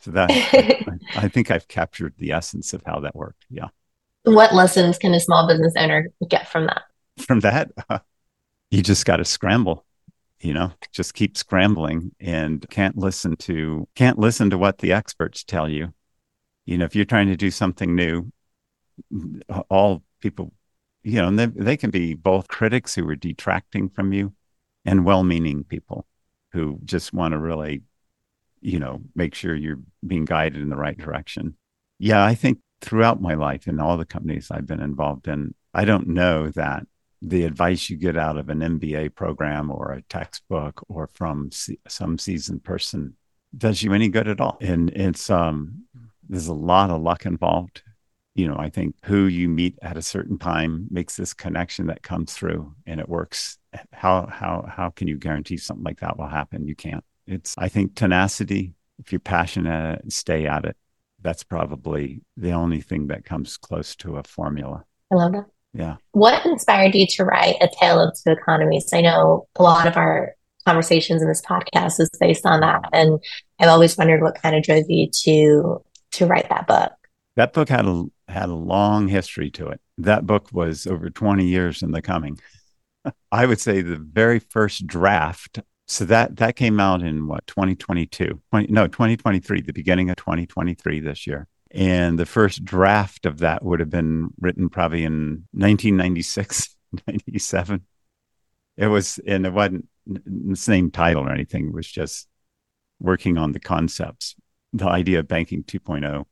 So 0.00 0.12
that, 0.12 0.30
I, 0.30 0.98
I 1.16 1.28
think 1.28 1.50
I've 1.50 1.66
captured 1.66 2.14
the 2.16 2.32
essence 2.32 2.72
of 2.72 2.82
how 2.86 3.00
that 3.00 3.16
worked. 3.16 3.44
Yeah. 3.50 3.68
What 4.22 4.54
lessons 4.54 4.98
can 4.98 5.14
a 5.14 5.20
small 5.20 5.48
business 5.48 5.74
owner 5.76 6.10
get 6.28 6.48
from 6.48 6.66
that? 6.66 6.82
From 7.18 7.40
that, 7.40 7.72
uh, 7.90 7.98
you 8.70 8.82
just 8.82 9.04
got 9.04 9.16
to 9.16 9.24
scramble 9.24 9.84
you 10.40 10.52
know 10.52 10.70
just 10.92 11.14
keep 11.14 11.36
scrambling 11.36 12.12
and 12.20 12.68
can't 12.68 12.96
listen 12.96 13.36
to 13.36 13.88
can't 13.94 14.18
listen 14.18 14.50
to 14.50 14.58
what 14.58 14.78
the 14.78 14.92
experts 14.92 15.42
tell 15.42 15.68
you 15.68 15.92
you 16.64 16.76
know 16.76 16.84
if 16.84 16.94
you're 16.94 17.04
trying 17.04 17.28
to 17.28 17.36
do 17.36 17.50
something 17.50 17.94
new 17.94 18.30
all 19.70 20.02
people 20.20 20.52
you 21.02 21.20
know 21.20 21.28
and 21.28 21.38
they, 21.38 21.46
they 21.46 21.76
can 21.76 21.90
be 21.90 22.14
both 22.14 22.48
critics 22.48 22.94
who 22.94 23.08
are 23.08 23.16
detracting 23.16 23.88
from 23.88 24.12
you 24.12 24.32
and 24.86 25.04
well-meaning 25.04 25.64
people 25.64 26.06
who 26.52 26.78
just 26.84 27.12
want 27.12 27.32
to 27.32 27.38
really 27.38 27.82
you 28.60 28.78
know 28.78 29.00
make 29.14 29.34
sure 29.34 29.54
you're 29.54 29.80
being 30.06 30.24
guided 30.24 30.62
in 30.62 30.68
the 30.68 30.76
right 30.76 30.98
direction 30.98 31.56
yeah 31.98 32.24
i 32.24 32.34
think 32.34 32.58
throughout 32.80 33.20
my 33.20 33.34
life 33.34 33.66
in 33.66 33.80
all 33.80 33.96
the 33.96 34.04
companies 34.04 34.50
i've 34.50 34.66
been 34.66 34.80
involved 34.82 35.28
in 35.28 35.54
i 35.74 35.84
don't 35.84 36.06
know 36.06 36.48
that 36.50 36.86
the 37.22 37.44
advice 37.44 37.88
you 37.90 37.96
get 37.96 38.16
out 38.16 38.36
of 38.36 38.48
an 38.48 38.60
MBA 38.60 39.14
program 39.14 39.70
or 39.70 39.92
a 39.92 40.02
textbook 40.02 40.84
or 40.88 41.08
from 41.08 41.50
some 41.88 42.18
seasoned 42.18 42.62
person 42.62 43.16
does 43.56 43.82
you 43.82 43.92
any 43.92 44.08
good 44.08 44.28
at 44.28 44.40
all. 44.40 44.58
And 44.60 44.90
it's 44.90 45.30
um, 45.30 45.84
there's 46.28 46.48
a 46.48 46.54
lot 46.54 46.90
of 46.90 47.00
luck 47.00 47.24
involved. 47.26 47.82
You 48.36 48.48
know, 48.48 48.56
I 48.58 48.68
think 48.68 48.94
who 49.04 49.26
you 49.26 49.48
meet 49.48 49.78
at 49.80 49.96
a 49.96 50.02
certain 50.02 50.38
time 50.38 50.88
makes 50.90 51.16
this 51.16 51.32
connection 51.32 51.86
that 51.86 52.02
comes 52.02 52.34
through, 52.34 52.74
and 52.86 53.00
it 53.00 53.08
works. 53.08 53.58
How 53.92 54.26
how 54.26 54.66
how 54.68 54.90
can 54.90 55.08
you 55.08 55.16
guarantee 55.16 55.56
something 55.56 55.84
like 55.84 56.00
that 56.00 56.18
will 56.18 56.28
happen? 56.28 56.68
You 56.68 56.74
can't. 56.74 57.04
It's 57.26 57.54
I 57.56 57.68
think 57.68 57.94
tenacity. 57.94 58.74
If 58.98 59.12
you're 59.12 59.20
passionate 59.20 60.12
stay 60.12 60.46
at 60.46 60.64
it. 60.64 60.76
That's 61.22 61.44
probably 61.44 62.20
the 62.36 62.52
only 62.52 62.80
thing 62.82 63.08
that 63.08 63.24
comes 63.24 63.56
close 63.56 63.96
to 63.96 64.16
a 64.16 64.22
formula. 64.22 64.84
I 65.10 65.14
love 65.14 65.32
that. 65.32 65.46
Yeah. 65.72 65.96
What 66.12 66.44
inspired 66.46 66.94
you 66.94 67.06
to 67.06 67.24
write 67.24 67.56
A 67.60 67.68
Tale 67.80 68.00
of 68.00 68.16
Two 68.22 68.32
Economies? 68.32 68.90
I 68.92 69.00
know 69.00 69.48
a 69.56 69.62
lot 69.62 69.86
of 69.86 69.96
our 69.96 70.36
conversations 70.66 71.22
in 71.22 71.28
this 71.28 71.42
podcast 71.42 72.00
is 72.00 72.10
based 72.20 72.44
on 72.44 72.60
that. 72.60 72.88
And 72.92 73.18
I've 73.58 73.68
always 73.68 73.96
wondered 73.96 74.20
what 74.20 74.40
kind 74.40 74.56
of 74.56 74.62
drove 74.62 74.84
you 74.88 75.08
to 75.24 75.82
to 76.12 76.26
write 76.26 76.48
that 76.48 76.66
book. 76.66 76.92
That 77.36 77.52
book 77.52 77.68
had 77.68 77.86
a 77.86 78.04
had 78.28 78.48
a 78.48 78.54
long 78.54 79.08
history 79.08 79.50
to 79.52 79.68
it. 79.68 79.80
That 79.98 80.26
book 80.26 80.48
was 80.52 80.86
over 80.86 81.10
20 81.10 81.44
years 81.44 81.82
in 81.82 81.92
the 81.92 82.02
coming. 82.02 82.38
I 83.30 83.46
would 83.46 83.60
say 83.60 83.82
the 83.82 83.96
very 83.98 84.40
first 84.40 84.86
draft. 84.86 85.60
So 85.86 86.04
that 86.06 86.36
that 86.36 86.56
came 86.56 86.80
out 86.80 87.02
in 87.02 87.28
what 87.28 87.46
2022? 87.46 88.40
20, 88.50 88.72
no, 88.72 88.88
2023, 88.88 89.60
the 89.60 89.72
beginning 89.72 90.10
of 90.10 90.16
2023 90.16 91.00
this 91.00 91.26
year. 91.26 91.46
And 91.70 92.18
the 92.18 92.26
first 92.26 92.64
draft 92.64 93.26
of 93.26 93.38
that 93.38 93.62
would 93.62 93.80
have 93.80 93.90
been 93.90 94.30
written 94.40 94.68
probably 94.68 95.04
in 95.04 95.46
1996, 95.52 96.74
97. 97.06 97.82
It 98.76 98.86
was, 98.86 99.18
and 99.26 99.46
it 99.46 99.52
wasn't 99.52 99.86
the 100.06 100.56
same 100.56 100.90
title 100.90 101.24
or 101.24 101.32
anything. 101.32 101.68
It 101.68 101.74
was 101.74 101.90
just 101.90 102.28
working 102.98 103.36
on 103.36 103.52
the 103.52 103.60
concepts. 103.60 104.36
The 104.72 104.88
idea 104.88 105.20
of 105.20 105.28
banking 105.28 105.64
2.0 105.64 106.24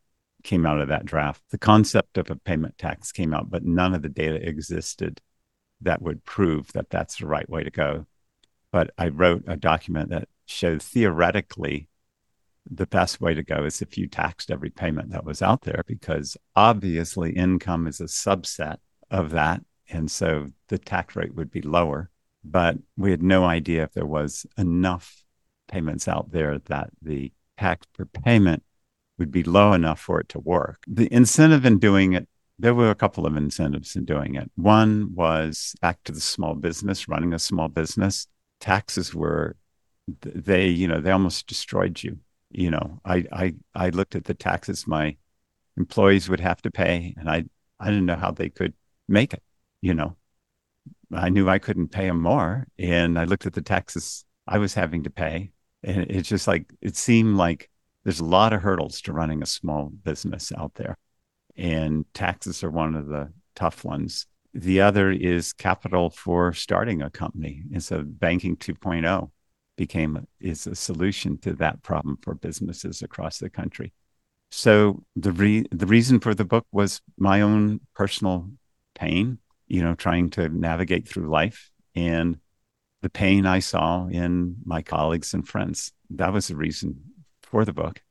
came 0.44 0.64
out 0.66 0.80
of 0.80 0.88
that 0.88 1.06
draft. 1.06 1.42
The 1.50 1.58
concept 1.58 2.18
of 2.18 2.30
a 2.30 2.36
payment 2.36 2.78
tax 2.78 3.10
came 3.10 3.34
out, 3.34 3.50
but 3.50 3.64
none 3.64 3.94
of 3.94 4.02
the 4.02 4.08
data 4.08 4.36
existed 4.46 5.20
that 5.80 6.02
would 6.02 6.24
prove 6.24 6.72
that 6.72 6.90
that's 6.90 7.18
the 7.18 7.26
right 7.26 7.48
way 7.48 7.64
to 7.64 7.70
go. 7.70 8.06
But 8.70 8.90
I 8.96 9.08
wrote 9.08 9.44
a 9.46 9.56
document 9.56 10.10
that 10.10 10.28
showed 10.46 10.82
theoretically 10.82 11.88
the 12.70 12.86
best 12.86 13.20
way 13.20 13.34
to 13.34 13.42
go 13.42 13.64
is 13.64 13.82
if 13.82 13.98
you 13.98 14.06
taxed 14.06 14.50
every 14.50 14.70
payment 14.70 15.10
that 15.10 15.24
was 15.24 15.42
out 15.42 15.62
there, 15.62 15.82
because 15.86 16.36
obviously 16.56 17.32
income 17.32 17.86
is 17.86 18.00
a 18.00 18.04
subset 18.04 18.76
of 19.10 19.30
that. 19.30 19.62
And 19.90 20.10
so 20.10 20.50
the 20.68 20.78
tax 20.78 21.14
rate 21.14 21.34
would 21.34 21.50
be 21.50 21.60
lower. 21.60 22.10
But 22.42 22.76
we 22.96 23.10
had 23.10 23.22
no 23.22 23.44
idea 23.44 23.84
if 23.84 23.92
there 23.92 24.06
was 24.06 24.46
enough 24.56 25.24
payments 25.68 26.08
out 26.08 26.30
there 26.30 26.58
that 26.58 26.90
the 27.00 27.32
tax 27.58 27.86
per 27.94 28.04
payment 28.04 28.62
would 29.18 29.30
be 29.30 29.42
low 29.42 29.73
enough 29.73 30.00
for 30.00 30.21
it 30.21 30.28
to 30.30 30.38
work. 30.38 30.83
The 30.87 31.12
incentive 31.12 31.64
in 31.64 31.78
doing 31.78 32.12
it, 32.14 32.28
there 32.59 32.75
were 32.75 32.90
a 32.90 32.94
couple 32.94 33.26
of 33.26 33.37
incentives 33.37 33.97
in 33.97 34.04
doing 34.04 34.35
it. 34.35 34.50
One 34.56 35.14
was 35.14 35.75
back 35.80 36.02
to 36.04 36.12
the 36.12 36.21
small 36.21 36.54
business, 36.54 37.09
running 37.09 37.33
a 37.33 37.38
small 37.38 37.68
business. 37.68 38.26
Taxes 38.61 39.14
were, 39.14 39.56
they, 40.06 40.66
you 40.66 40.88
know, 40.88 41.00
they 41.00 41.11
almost 41.11 41.47
destroyed 41.47 42.02
you 42.02 42.18
you 42.54 42.71
know, 42.71 43.00
I, 43.04 43.25
I, 43.33 43.54
I 43.75 43.88
looked 43.90 44.14
at 44.14 44.25
the 44.25 44.35
taxes 44.35 44.87
my 44.87 45.16
employees 45.76 46.28
would 46.28 46.40
have 46.40 46.62
to 46.62 46.71
pay, 46.71 47.14
and 47.18 47.28
I, 47.28 47.44
I 47.80 47.87
didn't 47.87 48.06
know 48.06 48.14
how 48.14 48.30
they 48.30 48.49
could 48.49 48.75
make 49.09 49.35
it. 49.35 49.42
You 49.83 49.94
know, 49.94 50.16
I 51.12 51.30
knew 51.30 51.49
I 51.49 51.59
couldn't 51.59 51.88
pay 51.88 52.06
them 52.06 52.23
more, 52.23 52.68
and 52.78 53.18
I 53.18 53.25
looked 53.25 53.44
at 53.44 53.54
the 53.54 53.61
taxes 53.61 54.25
I 54.47 54.59
was 54.59 54.73
having 54.73 55.02
to 55.02 55.11
pay, 55.11 55.50
and 55.83 56.06
it's 56.09 56.28
just 56.28 56.47
like 56.47 56.73
it 56.80 56.97
seemed 56.97 57.37
like 57.37 57.71
there's 58.04 58.20
a 58.20 58.25
lot 58.25 58.52
of 58.52 58.62
hurdles 58.62 59.00
to 59.02 59.12
running 59.12 59.42
a 59.42 59.46
small 59.46 59.87
business 59.87 60.52
out 60.56 60.75
there, 60.75 60.96
and 61.56 62.04
taxes 62.14 62.62
are 62.62 62.70
one 62.70 62.94
of 62.94 63.08
the 63.08 63.32
tough 63.54 63.84
ones. 63.84 64.26
The 64.52 64.80
other 64.80 65.11
is 65.11 65.52
capital 65.52 66.11
for 66.11 66.52
starting 66.52 67.02
a 67.02 67.11
company. 67.11 67.62
It's 67.73 67.90
a 67.90 67.99
banking 67.99 68.56
2.0 68.56 69.30
became 69.76 70.26
is 70.40 70.66
a 70.66 70.75
solution 70.75 71.38
to 71.38 71.52
that 71.54 71.82
problem 71.82 72.18
for 72.23 72.34
businesses 72.34 73.02
across 73.02 73.38
the 73.38 73.50
country. 73.50 73.92
So 74.50 75.02
the 75.16 75.32
re- 75.32 75.66
the 75.70 75.87
reason 75.87 76.20
for 76.20 76.34
the 76.34 76.44
book 76.44 76.66
was 76.70 77.00
my 77.18 77.40
own 77.40 77.80
personal 77.94 78.50
pain, 78.94 79.38
you 79.66 79.82
know, 79.82 79.94
trying 79.94 80.30
to 80.30 80.49
navigate 80.49 81.08
through 81.08 81.28
life 81.28 81.70
and 81.94 82.38
the 83.02 83.11
pain 83.11 83.46
I 83.46 83.58
saw 83.58 84.06
in 84.06 84.56
my 84.64 84.82
colleagues 84.82 85.34
and 85.34 85.46
friends. 85.46 85.92
That 86.11 86.32
was 86.32 86.49
the 86.49 86.56
reason 86.56 87.00
for 87.54 87.64
the 87.64 87.73
book. 87.73 88.02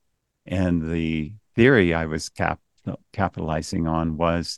And 0.46 0.90
the 0.90 1.34
theory 1.54 1.94
I 1.94 2.06
was 2.06 2.30
cap- 2.30 2.62
capitalizing 3.12 3.88
on 3.88 4.16
was 4.16 4.58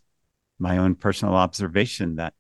my 0.59 0.77
own 0.77 0.93
personal 0.93 1.33
observation 1.33 2.17
that 2.17 2.35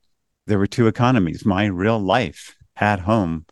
there 0.45 0.59
were 0.59 0.67
two 0.67 0.85
economies. 0.85 1.43
My 1.43 1.65
real 1.65 1.97
life 1.97 2.55
at 2.75 2.99
home 2.99 3.47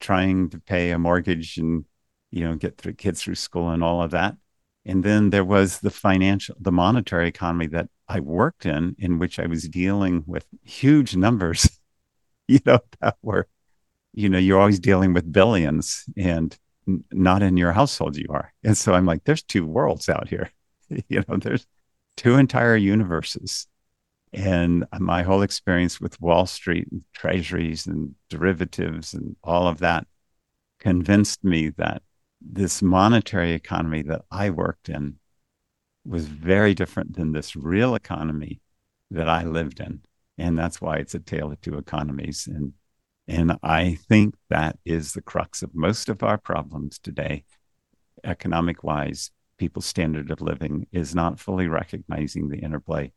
trying 0.00 0.50
to 0.50 0.58
pay 0.58 0.90
a 0.90 0.98
mortgage 0.98 1.56
and 1.56 1.84
you 2.32 2.42
know 2.42 2.56
get 2.56 2.78
through 2.78 2.94
kids 2.94 3.22
through 3.22 3.36
school 3.36 3.70
and 3.70 3.84
all 3.84 4.02
of 4.02 4.10
that. 4.10 4.34
And 4.84 5.04
then 5.04 5.30
there 5.30 5.44
was 5.44 5.78
the 5.78 5.90
financial 5.90 6.56
the 6.58 6.72
monetary 6.72 7.28
economy 7.28 7.68
that 7.68 7.90
i 8.08 8.18
worked 8.18 8.66
in 8.66 8.96
in 8.98 9.20
which 9.20 9.38
i 9.38 9.46
was 9.46 9.68
dealing 9.68 10.24
with 10.26 10.46
huge 10.64 11.14
numbers 11.14 11.60
you 12.48 12.58
know 12.66 12.80
that 13.00 13.16
were 13.22 13.46
you 14.12 14.28
know 14.28 14.38
you're 14.38 14.60
always 14.60 14.80
dealing 14.80 15.12
with 15.12 15.32
billions. 15.32 16.04
And 16.16 16.56
not 17.10 17.42
in 17.42 17.56
your 17.56 17.72
household 17.72 18.16
you 18.16 18.26
are 18.30 18.52
and 18.64 18.76
so 18.76 18.94
i'm 18.94 19.06
like 19.06 19.22
there's 19.24 19.42
two 19.42 19.66
worlds 19.66 20.08
out 20.08 20.28
here 20.28 20.50
you 21.08 21.22
know 21.28 21.36
there's 21.36 21.66
two 22.16 22.34
entire 22.34 22.76
universes 22.76 23.66
and 24.32 24.86
my 24.98 25.22
whole 25.22 25.42
experience 25.42 26.00
with 26.00 26.20
Wall 26.20 26.46
Street 26.46 26.88
and 26.90 27.04
treasuries 27.12 27.86
and 27.86 28.14
derivatives 28.30 29.12
and 29.12 29.36
all 29.44 29.68
of 29.68 29.78
that 29.80 30.06
convinced 30.78 31.44
me 31.44 31.68
that 31.76 32.02
this 32.40 32.82
monetary 32.82 33.52
economy 33.52 34.02
that 34.02 34.22
I 34.30 34.50
worked 34.50 34.88
in 34.88 35.18
was 36.04 36.26
very 36.26 36.74
different 36.74 37.14
than 37.16 37.32
this 37.32 37.54
real 37.54 37.94
economy 37.94 38.60
that 39.10 39.28
I 39.28 39.44
lived 39.44 39.80
in. 39.80 40.00
And 40.38 40.58
that's 40.58 40.80
why 40.80 40.96
it's 40.96 41.14
a 41.14 41.20
tale 41.20 41.52
of 41.52 41.60
two 41.60 41.76
economies. 41.76 42.48
And 42.48 42.72
and 43.28 43.56
I 43.62 43.98
think 44.08 44.34
that 44.50 44.78
is 44.84 45.12
the 45.12 45.22
crux 45.22 45.62
of 45.62 45.74
most 45.74 46.08
of 46.08 46.22
our 46.22 46.38
problems 46.38 46.98
today, 46.98 47.44
economic 48.24 48.82
wise. 48.82 49.30
People's 49.58 49.86
standard 49.86 50.30
of 50.30 50.40
living 50.40 50.86
is 50.92 51.14
not 51.14 51.38
fully 51.38 51.68
recognizing 51.68 52.48
the 52.48 52.58
interplay 52.58 53.12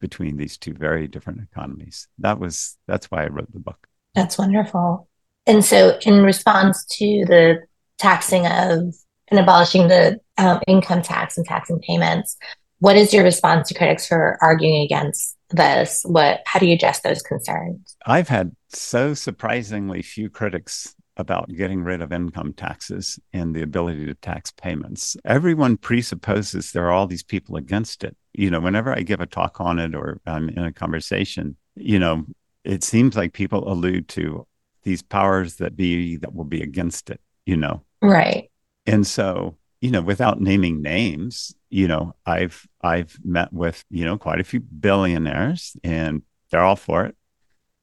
between 0.00 0.36
these 0.36 0.58
two 0.58 0.74
very 0.74 1.08
different 1.08 1.40
economies. 1.42 2.08
That 2.18 2.38
was 2.38 2.76
that's 2.86 3.06
why 3.06 3.24
I 3.24 3.28
wrote 3.28 3.52
the 3.52 3.60
book. 3.60 3.86
That's 4.14 4.36
wonderful. 4.36 5.08
And 5.46 5.64
so, 5.64 5.98
in 6.04 6.22
response 6.22 6.84
to 6.98 7.24
the 7.26 7.66
taxing 7.98 8.46
of 8.46 8.94
and 9.28 9.40
abolishing 9.40 9.88
the 9.88 10.20
um, 10.38 10.60
income 10.66 11.02
tax 11.02 11.36
and 11.36 11.46
taxing 11.46 11.80
payments, 11.80 12.36
what 12.78 12.96
is 12.96 13.12
your 13.12 13.24
response 13.24 13.68
to 13.68 13.74
critics 13.74 14.06
for 14.06 14.38
arguing 14.42 14.82
against 14.82 15.36
this? 15.50 16.02
What 16.04 16.40
how 16.46 16.58
do 16.58 16.66
you 16.66 16.74
address 16.74 17.00
those 17.00 17.22
concerns? 17.22 17.96
I've 18.06 18.28
had 18.28 18.52
so 18.68 19.14
surprisingly 19.14 20.02
few 20.02 20.28
critics 20.30 20.94
about 21.16 21.48
getting 21.48 21.82
rid 21.82 22.02
of 22.02 22.12
income 22.12 22.52
taxes 22.52 23.18
and 23.32 23.54
the 23.54 23.62
ability 23.62 24.04
to 24.06 24.14
tax 24.14 24.50
payments. 24.50 25.16
Everyone 25.24 25.78
presupposes 25.78 26.72
there 26.72 26.86
are 26.86 26.92
all 26.92 27.06
these 27.06 27.22
people 27.22 27.56
against 27.56 28.04
it. 28.04 28.14
You 28.34 28.50
know, 28.50 28.60
whenever 28.60 28.92
I 28.92 29.00
give 29.00 29.20
a 29.20 29.26
talk 29.26 29.60
on 29.60 29.78
it 29.78 29.94
or 29.94 30.20
I'm 30.26 30.50
in 30.50 30.58
a 30.58 30.72
conversation, 30.72 31.56
you 31.74 31.98
know, 31.98 32.26
it 32.64 32.84
seems 32.84 33.16
like 33.16 33.32
people 33.32 33.70
allude 33.70 34.08
to 34.08 34.46
these 34.82 35.02
powers 35.02 35.56
that 35.56 35.74
be 35.74 36.16
that 36.18 36.34
will 36.34 36.44
be 36.44 36.62
against 36.62 37.08
it, 37.08 37.20
you 37.46 37.56
know. 37.56 37.82
Right. 38.02 38.50
And 38.86 39.06
so, 39.06 39.56
you 39.80 39.90
know, 39.90 40.02
without 40.02 40.40
naming 40.40 40.82
names, 40.82 41.54
you 41.70 41.88
know, 41.88 42.14
I've 42.24 42.66
I've 42.80 43.18
met 43.24 43.52
with, 43.52 43.84
you 43.90 44.04
know, 44.04 44.16
quite 44.18 44.40
a 44.40 44.44
few 44.44 44.60
billionaires 44.60 45.76
and 45.84 46.22
they're 46.50 46.62
all 46.62 46.76
for 46.76 47.04
it. 47.04 47.16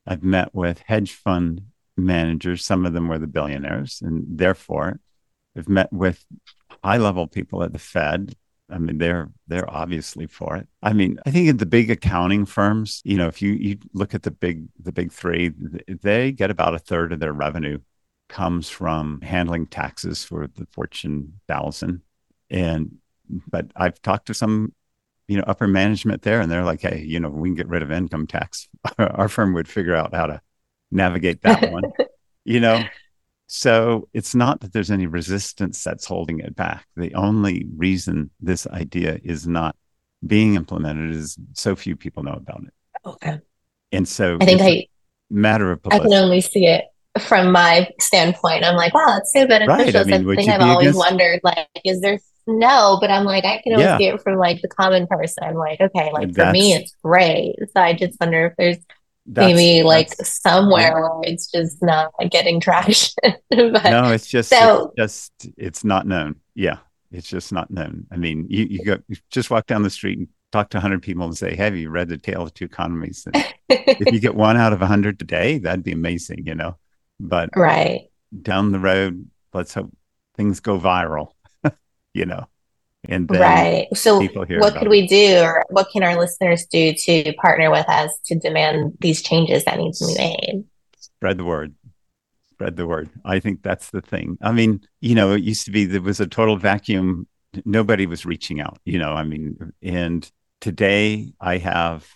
I've 0.06 0.24
met 0.24 0.54
with 0.54 0.80
hedge 0.80 1.14
fund 1.14 1.62
managers. 1.98 2.66
Some 2.66 2.86
of 2.86 2.94
them 2.94 3.08
were 3.08 3.20
the 3.20 3.28
billionaires, 3.28 4.02
and 4.02 4.26
therefore, 4.28 5.00
I've 5.56 5.70
met 5.70 5.92
with 5.94 6.26
high 6.84 6.98
level 6.98 7.28
people 7.28 7.64
at 7.64 7.74
the 7.74 7.80
Fed. 7.80 8.36
I 8.70 8.80
mean, 8.80 8.98
they're 8.98 9.30
they're 9.48 9.70
obviously 9.70 10.26
for 10.26 10.58
it. 10.58 10.68
I 10.82 10.94
mean, 10.94 11.20
I 11.26 11.32
think 11.32 11.48
in 11.48 11.58
the 11.58 11.66
big 11.66 11.92
accounting 11.92 12.46
firms, 12.46 13.02
you 13.06 13.18
know, 13.18 13.28
if 13.28 13.42
you 13.42 13.52
you 13.54 13.78
look 13.94 14.14
at 14.14 14.24
the 14.24 14.32
big 14.32 14.68
the 14.80 14.92
big 14.92 15.12
three, 15.12 15.54
they 15.88 16.32
get 16.32 16.52
about 16.52 16.74
a 16.76 16.80
third 16.80 17.14
of 17.14 17.20
their 17.20 17.34
revenue 17.34 17.80
comes 18.34 18.68
from 18.68 19.22
handling 19.22 19.68
taxes 19.68 20.24
for 20.24 20.48
the 20.48 20.66
Fortune 20.72 21.40
thousand. 21.48 22.02
And 22.50 22.98
but 23.48 23.68
I've 23.76 24.02
talked 24.02 24.26
to 24.28 24.34
some 24.34 24.74
you 25.28 25.38
know 25.38 25.44
upper 25.48 25.68
management 25.68 26.24
there 26.24 26.42
and 26.42 26.52
they're 26.52 26.66
like 26.66 26.82
hey 26.82 27.02
you 27.08 27.20
know 27.20 27.30
we 27.30 27.48
can 27.50 27.56
get 27.56 27.68
rid 27.68 27.84
of 27.84 27.92
income 27.92 28.28
tax. 28.28 28.68
Our 28.98 29.30
firm 29.30 29.54
would 29.54 29.68
figure 29.68 29.96
out 29.96 30.14
how 30.14 30.26
to 30.26 30.42
navigate 30.92 31.42
that 31.44 31.72
one 31.78 31.94
you 32.46 32.60
know? 32.60 32.84
So 33.48 34.08
it's 34.14 34.34
not 34.34 34.62
that 34.62 34.74
there's 34.74 34.90
any 34.90 35.06
resistance 35.06 35.84
that's 35.84 36.06
holding 36.06 36.40
it 36.40 36.56
back. 36.56 36.88
The 36.96 37.14
only 37.14 37.68
reason 37.76 38.32
this 38.40 38.66
idea 38.68 39.20
is 39.24 39.48
not 39.48 39.76
being 40.26 40.56
implemented 40.56 41.12
is 41.12 41.38
so 41.54 41.76
few 41.76 41.96
people 41.96 42.24
know 42.24 42.34
about 42.34 42.64
it. 42.64 42.74
Okay. 43.06 43.40
And 43.92 44.08
so 44.08 44.38
i 44.42 44.46
think 44.46 44.62
i 44.62 44.88
matter 45.30 45.72
of 45.72 45.84
publicity. 45.84 46.08
i 46.08 46.18
can 46.18 46.24
only 46.24 46.42
see 46.42 46.66
it 46.66 46.86
from 47.20 47.52
my 47.52 47.88
standpoint 48.00 48.64
i'm 48.64 48.76
like 48.76 48.94
wow 48.94 49.18
it's 49.18 49.32
so 49.32 49.46
beneficial 49.46 49.76
right. 49.76 49.96
I 49.96 50.04
mean, 50.04 50.26
something 50.26 50.50
i've 50.50 50.62
always 50.62 50.90
against... 50.90 51.00
wondered 51.00 51.40
like 51.44 51.68
is 51.86 52.02
there 52.02 52.20
no, 52.48 52.98
but 53.00 53.10
I'm 53.10 53.24
like, 53.24 53.46
I 53.46 53.62
can 53.64 53.74
only 53.74 53.86
yeah. 53.86 53.98
see 53.98 54.08
it 54.08 54.22
from 54.22 54.38
like 54.38 54.62
the 54.62 54.68
common 54.68 55.08
person. 55.08 55.44
I'm 55.44 55.56
like, 55.56 55.80
okay, 55.80 56.12
like 56.12 56.34
for 56.36 56.52
me, 56.52 56.74
it's 56.74 56.96
great. 57.04 57.56
So 57.74 57.82
I 57.82 57.94
just 57.94 58.20
wonder 58.20 58.48
if 58.48 58.54
there's 58.58 58.78
maybe 59.26 59.84
like 59.84 60.10
somewhere 60.14 60.82
yeah. 60.82 60.94
where 60.94 61.22
it's 61.24 61.50
just 61.50 61.82
not 61.82 62.12
like, 62.20 62.32
getting 62.32 62.60
traction. 62.62 63.16
no, 63.52 64.12
it's 64.12 64.28
just, 64.28 64.50
so, 64.50 64.92
it's 64.98 65.30
just, 65.40 65.54
it's 65.58 65.84
not 65.84 66.06
known. 66.06 66.36
Yeah. 66.54 66.80
It's 67.12 67.30
just 67.30 67.54
not 67.54 67.70
known. 67.70 68.08
I 68.12 68.18
mean, 68.18 68.48
you, 68.50 68.66
you 68.66 68.84
go, 68.84 68.98
you 69.08 69.16
just 69.30 69.52
walk 69.52 69.68
down 69.68 69.84
the 69.84 69.90
street 69.90 70.18
and 70.18 70.28
talk 70.52 70.72
to 70.72 70.78
100 70.78 71.02
people 71.04 71.26
and 71.26 71.38
say, 71.38 71.56
have 71.56 71.76
you 71.76 71.92
read 71.92 72.10
The 72.10 72.18
Tale 72.18 72.42
of 72.42 72.54
Two 72.56 72.66
Economies? 72.66 73.28
If 73.70 74.12
you 74.12 74.20
get 74.20 74.36
one 74.36 74.58
out 74.58 74.74
of 74.74 74.80
100 74.80 75.20
today, 75.20 75.60
that'd 75.60 75.84
be 75.84 75.92
amazing, 75.92 76.48
you 76.48 76.56
know? 76.56 76.78
But 77.24 77.50
right. 77.56 78.10
down 78.42 78.72
the 78.72 78.80
road, 78.80 79.30
let's 79.54 79.74
hope 79.74 79.92
things 80.36 80.60
go 80.60 80.80
viral 80.80 81.30
you 82.14 82.26
know 82.26 82.48
and 83.08 83.30
right. 83.30 83.88
So 83.94 84.26
what 84.60 84.76
could 84.76 84.88
we 84.88 85.08
do 85.08 85.40
or 85.40 85.66
what 85.70 85.90
can 85.92 86.04
our 86.04 86.18
listeners 86.18 86.66
do 86.66 86.94
to 86.94 87.34
partner 87.34 87.70
with 87.70 87.88
us 87.90 88.12
to 88.26 88.36
demand 88.36 88.98
these 89.02 89.22
changes 89.22 89.66
that 89.66 89.78
need 89.78 89.94
to 89.96 90.08
be 90.08 90.16
made? 90.16 90.64
Spread 90.98 91.38
the 91.38 91.44
word. 91.44 91.76
Spread 92.52 92.78
the 92.78 92.88
word. 92.88 93.10
I 93.26 93.40
think 93.40 93.62
that's 93.62 93.90
the 93.90 94.02
thing. 94.02 94.38
I 94.42 94.54
mean 94.54 94.82
you 95.02 95.16
know 95.16 95.34
it 95.34 95.44
used 95.44 95.66
to 95.66 95.72
be 95.72 95.86
there 95.86 96.02
was 96.02 96.20
a 96.20 96.28
total 96.28 96.58
vacuum. 96.58 97.28
Nobody 97.66 98.06
was 98.06 98.26
reaching 98.26 98.62
out 98.62 98.80
you 98.84 98.98
know 98.98 99.14
i 99.14 99.22
mean 99.22 99.74
and 99.84 100.32
today 100.60 101.34
i 101.40 101.58
have 101.58 102.08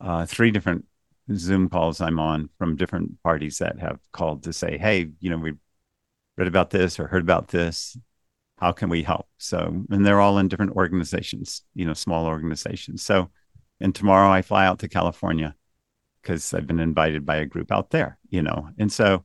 uh, 0.00 0.24
three 0.24 0.52
different 0.52 0.86
zoom 1.34 1.68
calls 1.68 2.00
i'm 2.00 2.18
on 2.18 2.48
from 2.58 2.76
different 2.76 3.22
parties 3.22 3.58
that 3.58 3.78
have 3.78 3.98
called 4.12 4.42
to 4.42 4.52
say 4.52 4.78
hey 4.78 5.10
you 5.20 5.30
know 5.30 5.38
we 5.38 5.52
read 6.36 6.48
about 6.48 6.70
this 6.70 6.98
or 6.98 7.06
heard 7.06 7.22
about 7.22 7.48
this 7.48 7.96
how 8.60 8.72
can 8.72 8.90
we 8.90 9.02
help? 9.02 9.26
So, 9.38 9.84
and 9.90 10.04
they're 10.06 10.20
all 10.20 10.38
in 10.38 10.48
different 10.48 10.76
organizations, 10.76 11.62
you 11.74 11.86
know, 11.86 11.94
small 11.94 12.26
organizations. 12.26 13.02
So, 13.02 13.30
and 13.80 13.94
tomorrow 13.94 14.30
I 14.30 14.42
fly 14.42 14.66
out 14.66 14.80
to 14.80 14.88
California 14.88 15.54
because 16.20 16.52
I've 16.52 16.66
been 16.66 16.78
invited 16.78 17.24
by 17.24 17.36
a 17.36 17.46
group 17.46 17.72
out 17.72 17.90
there, 17.90 18.18
you 18.28 18.42
know, 18.42 18.68
and 18.78 18.92
so 18.92 19.24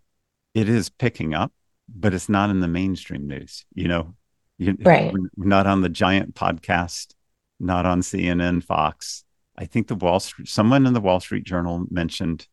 it 0.53 0.69
is 0.69 0.89
picking 0.89 1.33
up, 1.33 1.51
but 1.93 2.13
it's 2.13 2.29
not 2.29 2.49
in 2.49 2.61
the 2.61 2.69
mainstream 2.69 3.27
news, 3.27 3.65
you 3.73 3.89
know, 3.89 4.15
you, 4.57 4.77
right. 4.79 5.13
not 5.35 5.67
on 5.67 5.81
the 5.81 5.89
giant 5.89 6.33
podcast, 6.33 7.13
not 7.59 7.85
on 7.85 7.99
CNN, 7.99 8.63
Fox. 8.63 9.24
I 9.57 9.65
think 9.65 9.87
the 9.87 9.95
Wall 9.95 10.19
Street, 10.19 10.47
someone 10.47 10.85
in 10.85 10.93
the 10.93 11.01
Wall 11.01 11.19
Street 11.19 11.43
Journal 11.43 11.85
mentioned 11.89 12.47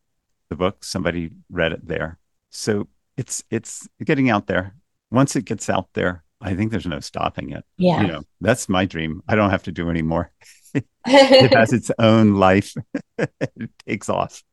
the 0.49 0.55
book. 0.55 0.83
Somebody 0.83 1.31
read 1.49 1.73
it 1.73 1.87
there. 1.87 2.19
So 2.49 2.87
it's, 3.17 3.43
it's 3.49 3.87
getting 4.03 4.29
out 4.29 4.47
there. 4.47 4.75
Once 5.11 5.35
it 5.35 5.45
gets 5.45 5.69
out 5.69 5.89
there, 5.93 6.23
I 6.41 6.55
think 6.55 6.71
there's 6.71 6.85
no 6.85 6.99
stopping 6.99 7.51
it. 7.51 7.63
Yeah. 7.77 8.01
You 8.01 8.07
know, 8.07 8.23
that's 8.41 8.67
my 8.67 8.85
dream. 8.85 9.21
I 9.27 9.35
don't 9.35 9.51
have 9.51 9.63
to 9.63 9.71
do 9.71 9.89
any 9.89 10.01
more. 10.01 10.31
it 10.73 10.85
has 11.53 11.73
its 11.73 11.91
own 11.99 12.35
life. 12.35 12.73
it 13.17 13.71
takes 13.87 14.09
off. 14.09 14.43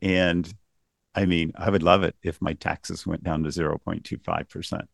And 0.00 0.52
I 1.14 1.26
mean, 1.26 1.52
I 1.56 1.68
would 1.68 1.82
love 1.82 2.02
it 2.02 2.16
if 2.22 2.40
my 2.40 2.54
taxes 2.54 3.06
went 3.06 3.24
down 3.24 3.42
to 3.42 3.50
0.25%. 3.50 4.72
I 4.72 4.86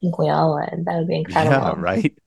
think 0.00 0.18
we 0.18 0.28
all 0.28 0.54
would. 0.54 0.84
That 0.84 0.98
would 0.98 1.08
be 1.08 1.16
incredible. 1.16 1.52
Yeah, 1.56 1.74
right. 1.78 2.18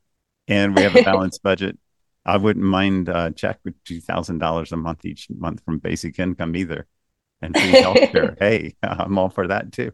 And 0.47 0.75
we 0.75 0.81
have 0.83 0.95
a 0.95 1.03
balanced 1.03 1.43
budget. 1.43 1.77
I 2.25 2.37
wouldn't 2.37 2.65
mind 2.65 3.09
uh, 3.09 3.29
a 3.29 3.31
check 3.31 3.59
with 3.63 3.81
$2,000 3.83 4.71
a 4.71 4.77
month 4.77 5.05
each 5.05 5.27
month 5.29 5.61
from 5.63 5.77
basic 5.79 6.17
income 6.19 6.55
either. 6.55 6.87
And 7.41 7.55
free 7.55 7.71
healthcare. 7.71 8.37
hey, 8.39 8.75
I'm 8.81 9.17
all 9.17 9.29
for 9.29 9.47
that 9.47 9.71
too. 9.71 9.91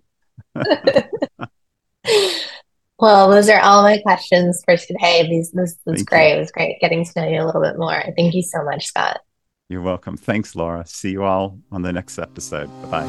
Well, 3.02 3.30
those 3.32 3.50
are 3.50 3.60
all 3.60 3.82
my 3.82 3.98
questions 3.98 4.62
for 4.64 4.78
today. 4.78 5.28
These 5.28 5.50
this 5.52 5.76
was 5.88 6.04
great. 6.04 6.30
You. 6.30 6.36
It 6.36 6.40
was 6.40 6.52
great 6.52 6.80
getting 6.80 7.04
to 7.04 7.12
know 7.16 7.28
you 7.28 7.42
a 7.42 7.46
little 7.46 7.62
bit 7.62 7.76
more. 7.76 8.04
Thank 8.16 8.36
you 8.36 8.44
so 8.44 8.64
much, 8.64 8.86
Scott. 8.86 9.22
You're 9.70 9.82
welcome. 9.82 10.18
Thanks, 10.18 10.56
Laura. 10.56 10.86
See 10.86 11.10
you 11.10 11.24
all 11.24 11.58
on 11.72 11.82
the 11.82 11.92
next 11.92 12.20
episode. 12.20 12.68
Bye 12.84 13.02
bye. 13.02 13.08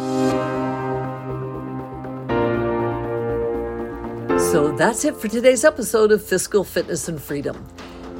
So 4.38 4.72
that's 4.72 5.04
it 5.04 5.14
for 5.14 5.28
today's 5.28 5.62
episode 5.62 6.10
of 6.10 6.24
Fiscal 6.24 6.64
Fitness 6.64 7.08
and 7.08 7.20
Freedom. 7.20 7.68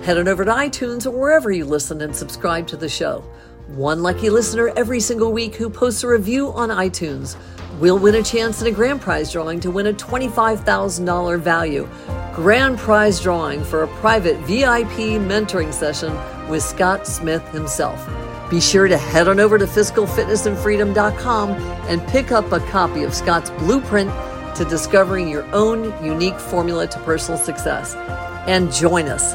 Head 0.03 0.19
on 0.19 0.27
over 0.27 0.45
to 0.45 0.51
iTunes 0.51 1.07
or 1.07 1.12
wherever 1.12 1.53
you 1.53 1.65
listen 1.65 2.01
and 2.01 2.15
subscribe 2.15 2.67
to 2.67 2.77
the 2.77 2.88
show. 2.88 3.25
One 3.69 4.03
lucky 4.03 4.31
listener 4.31 4.73
every 4.77 4.99
single 4.99 5.33
week 5.33 5.55
who 5.55 5.71
posts 5.71 6.03
a 6.03 6.09
review 6.09 6.53
on 6.53 6.71
iTunes 6.71 7.37
will 7.79 7.99
win 7.99 8.17
a 8.17 8.23
chance 8.23 8.61
in 8.61 8.67
a 8.67 8.73
grand 8.73 9.01
prize 9.01 9.31
drawing 9.31 9.61
to 9.61 9.71
win 9.71 9.87
a 9.87 9.93
$25,000 9.93 11.38
value 11.38 11.88
grand 12.35 12.79
prize 12.79 13.21
drawing 13.21 13.62
for 13.62 13.85
a 13.85 13.88
private 13.99 14.37
VIP 14.38 15.21
mentoring 15.21 15.73
session 15.73 16.12
with 16.49 16.65
Scott 16.65 17.07
Smith 17.07 17.47
himself. 17.51 18.05
Be 18.51 18.61
sure 18.61 18.88
to 18.88 18.99
head 18.99 19.29
on 19.29 19.38
over 19.38 19.57
to 19.57 19.67
fiscalfitnessandfreedom.com 19.67 21.51
and 21.51 22.09
pick 22.09 22.33
up 22.33 22.51
a 22.51 22.59
copy 22.59 23.05
of 23.05 23.15
Scott's 23.15 23.51
blueprint 23.51 24.11
to 24.57 24.65
discovering 24.65 25.29
your 25.29 25.45
own 25.55 25.85
unique 26.05 26.41
formula 26.41 26.88
to 26.88 26.99
personal 27.01 27.38
success. 27.38 27.95
And 28.49 28.73
join 28.73 29.07
us 29.07 29.35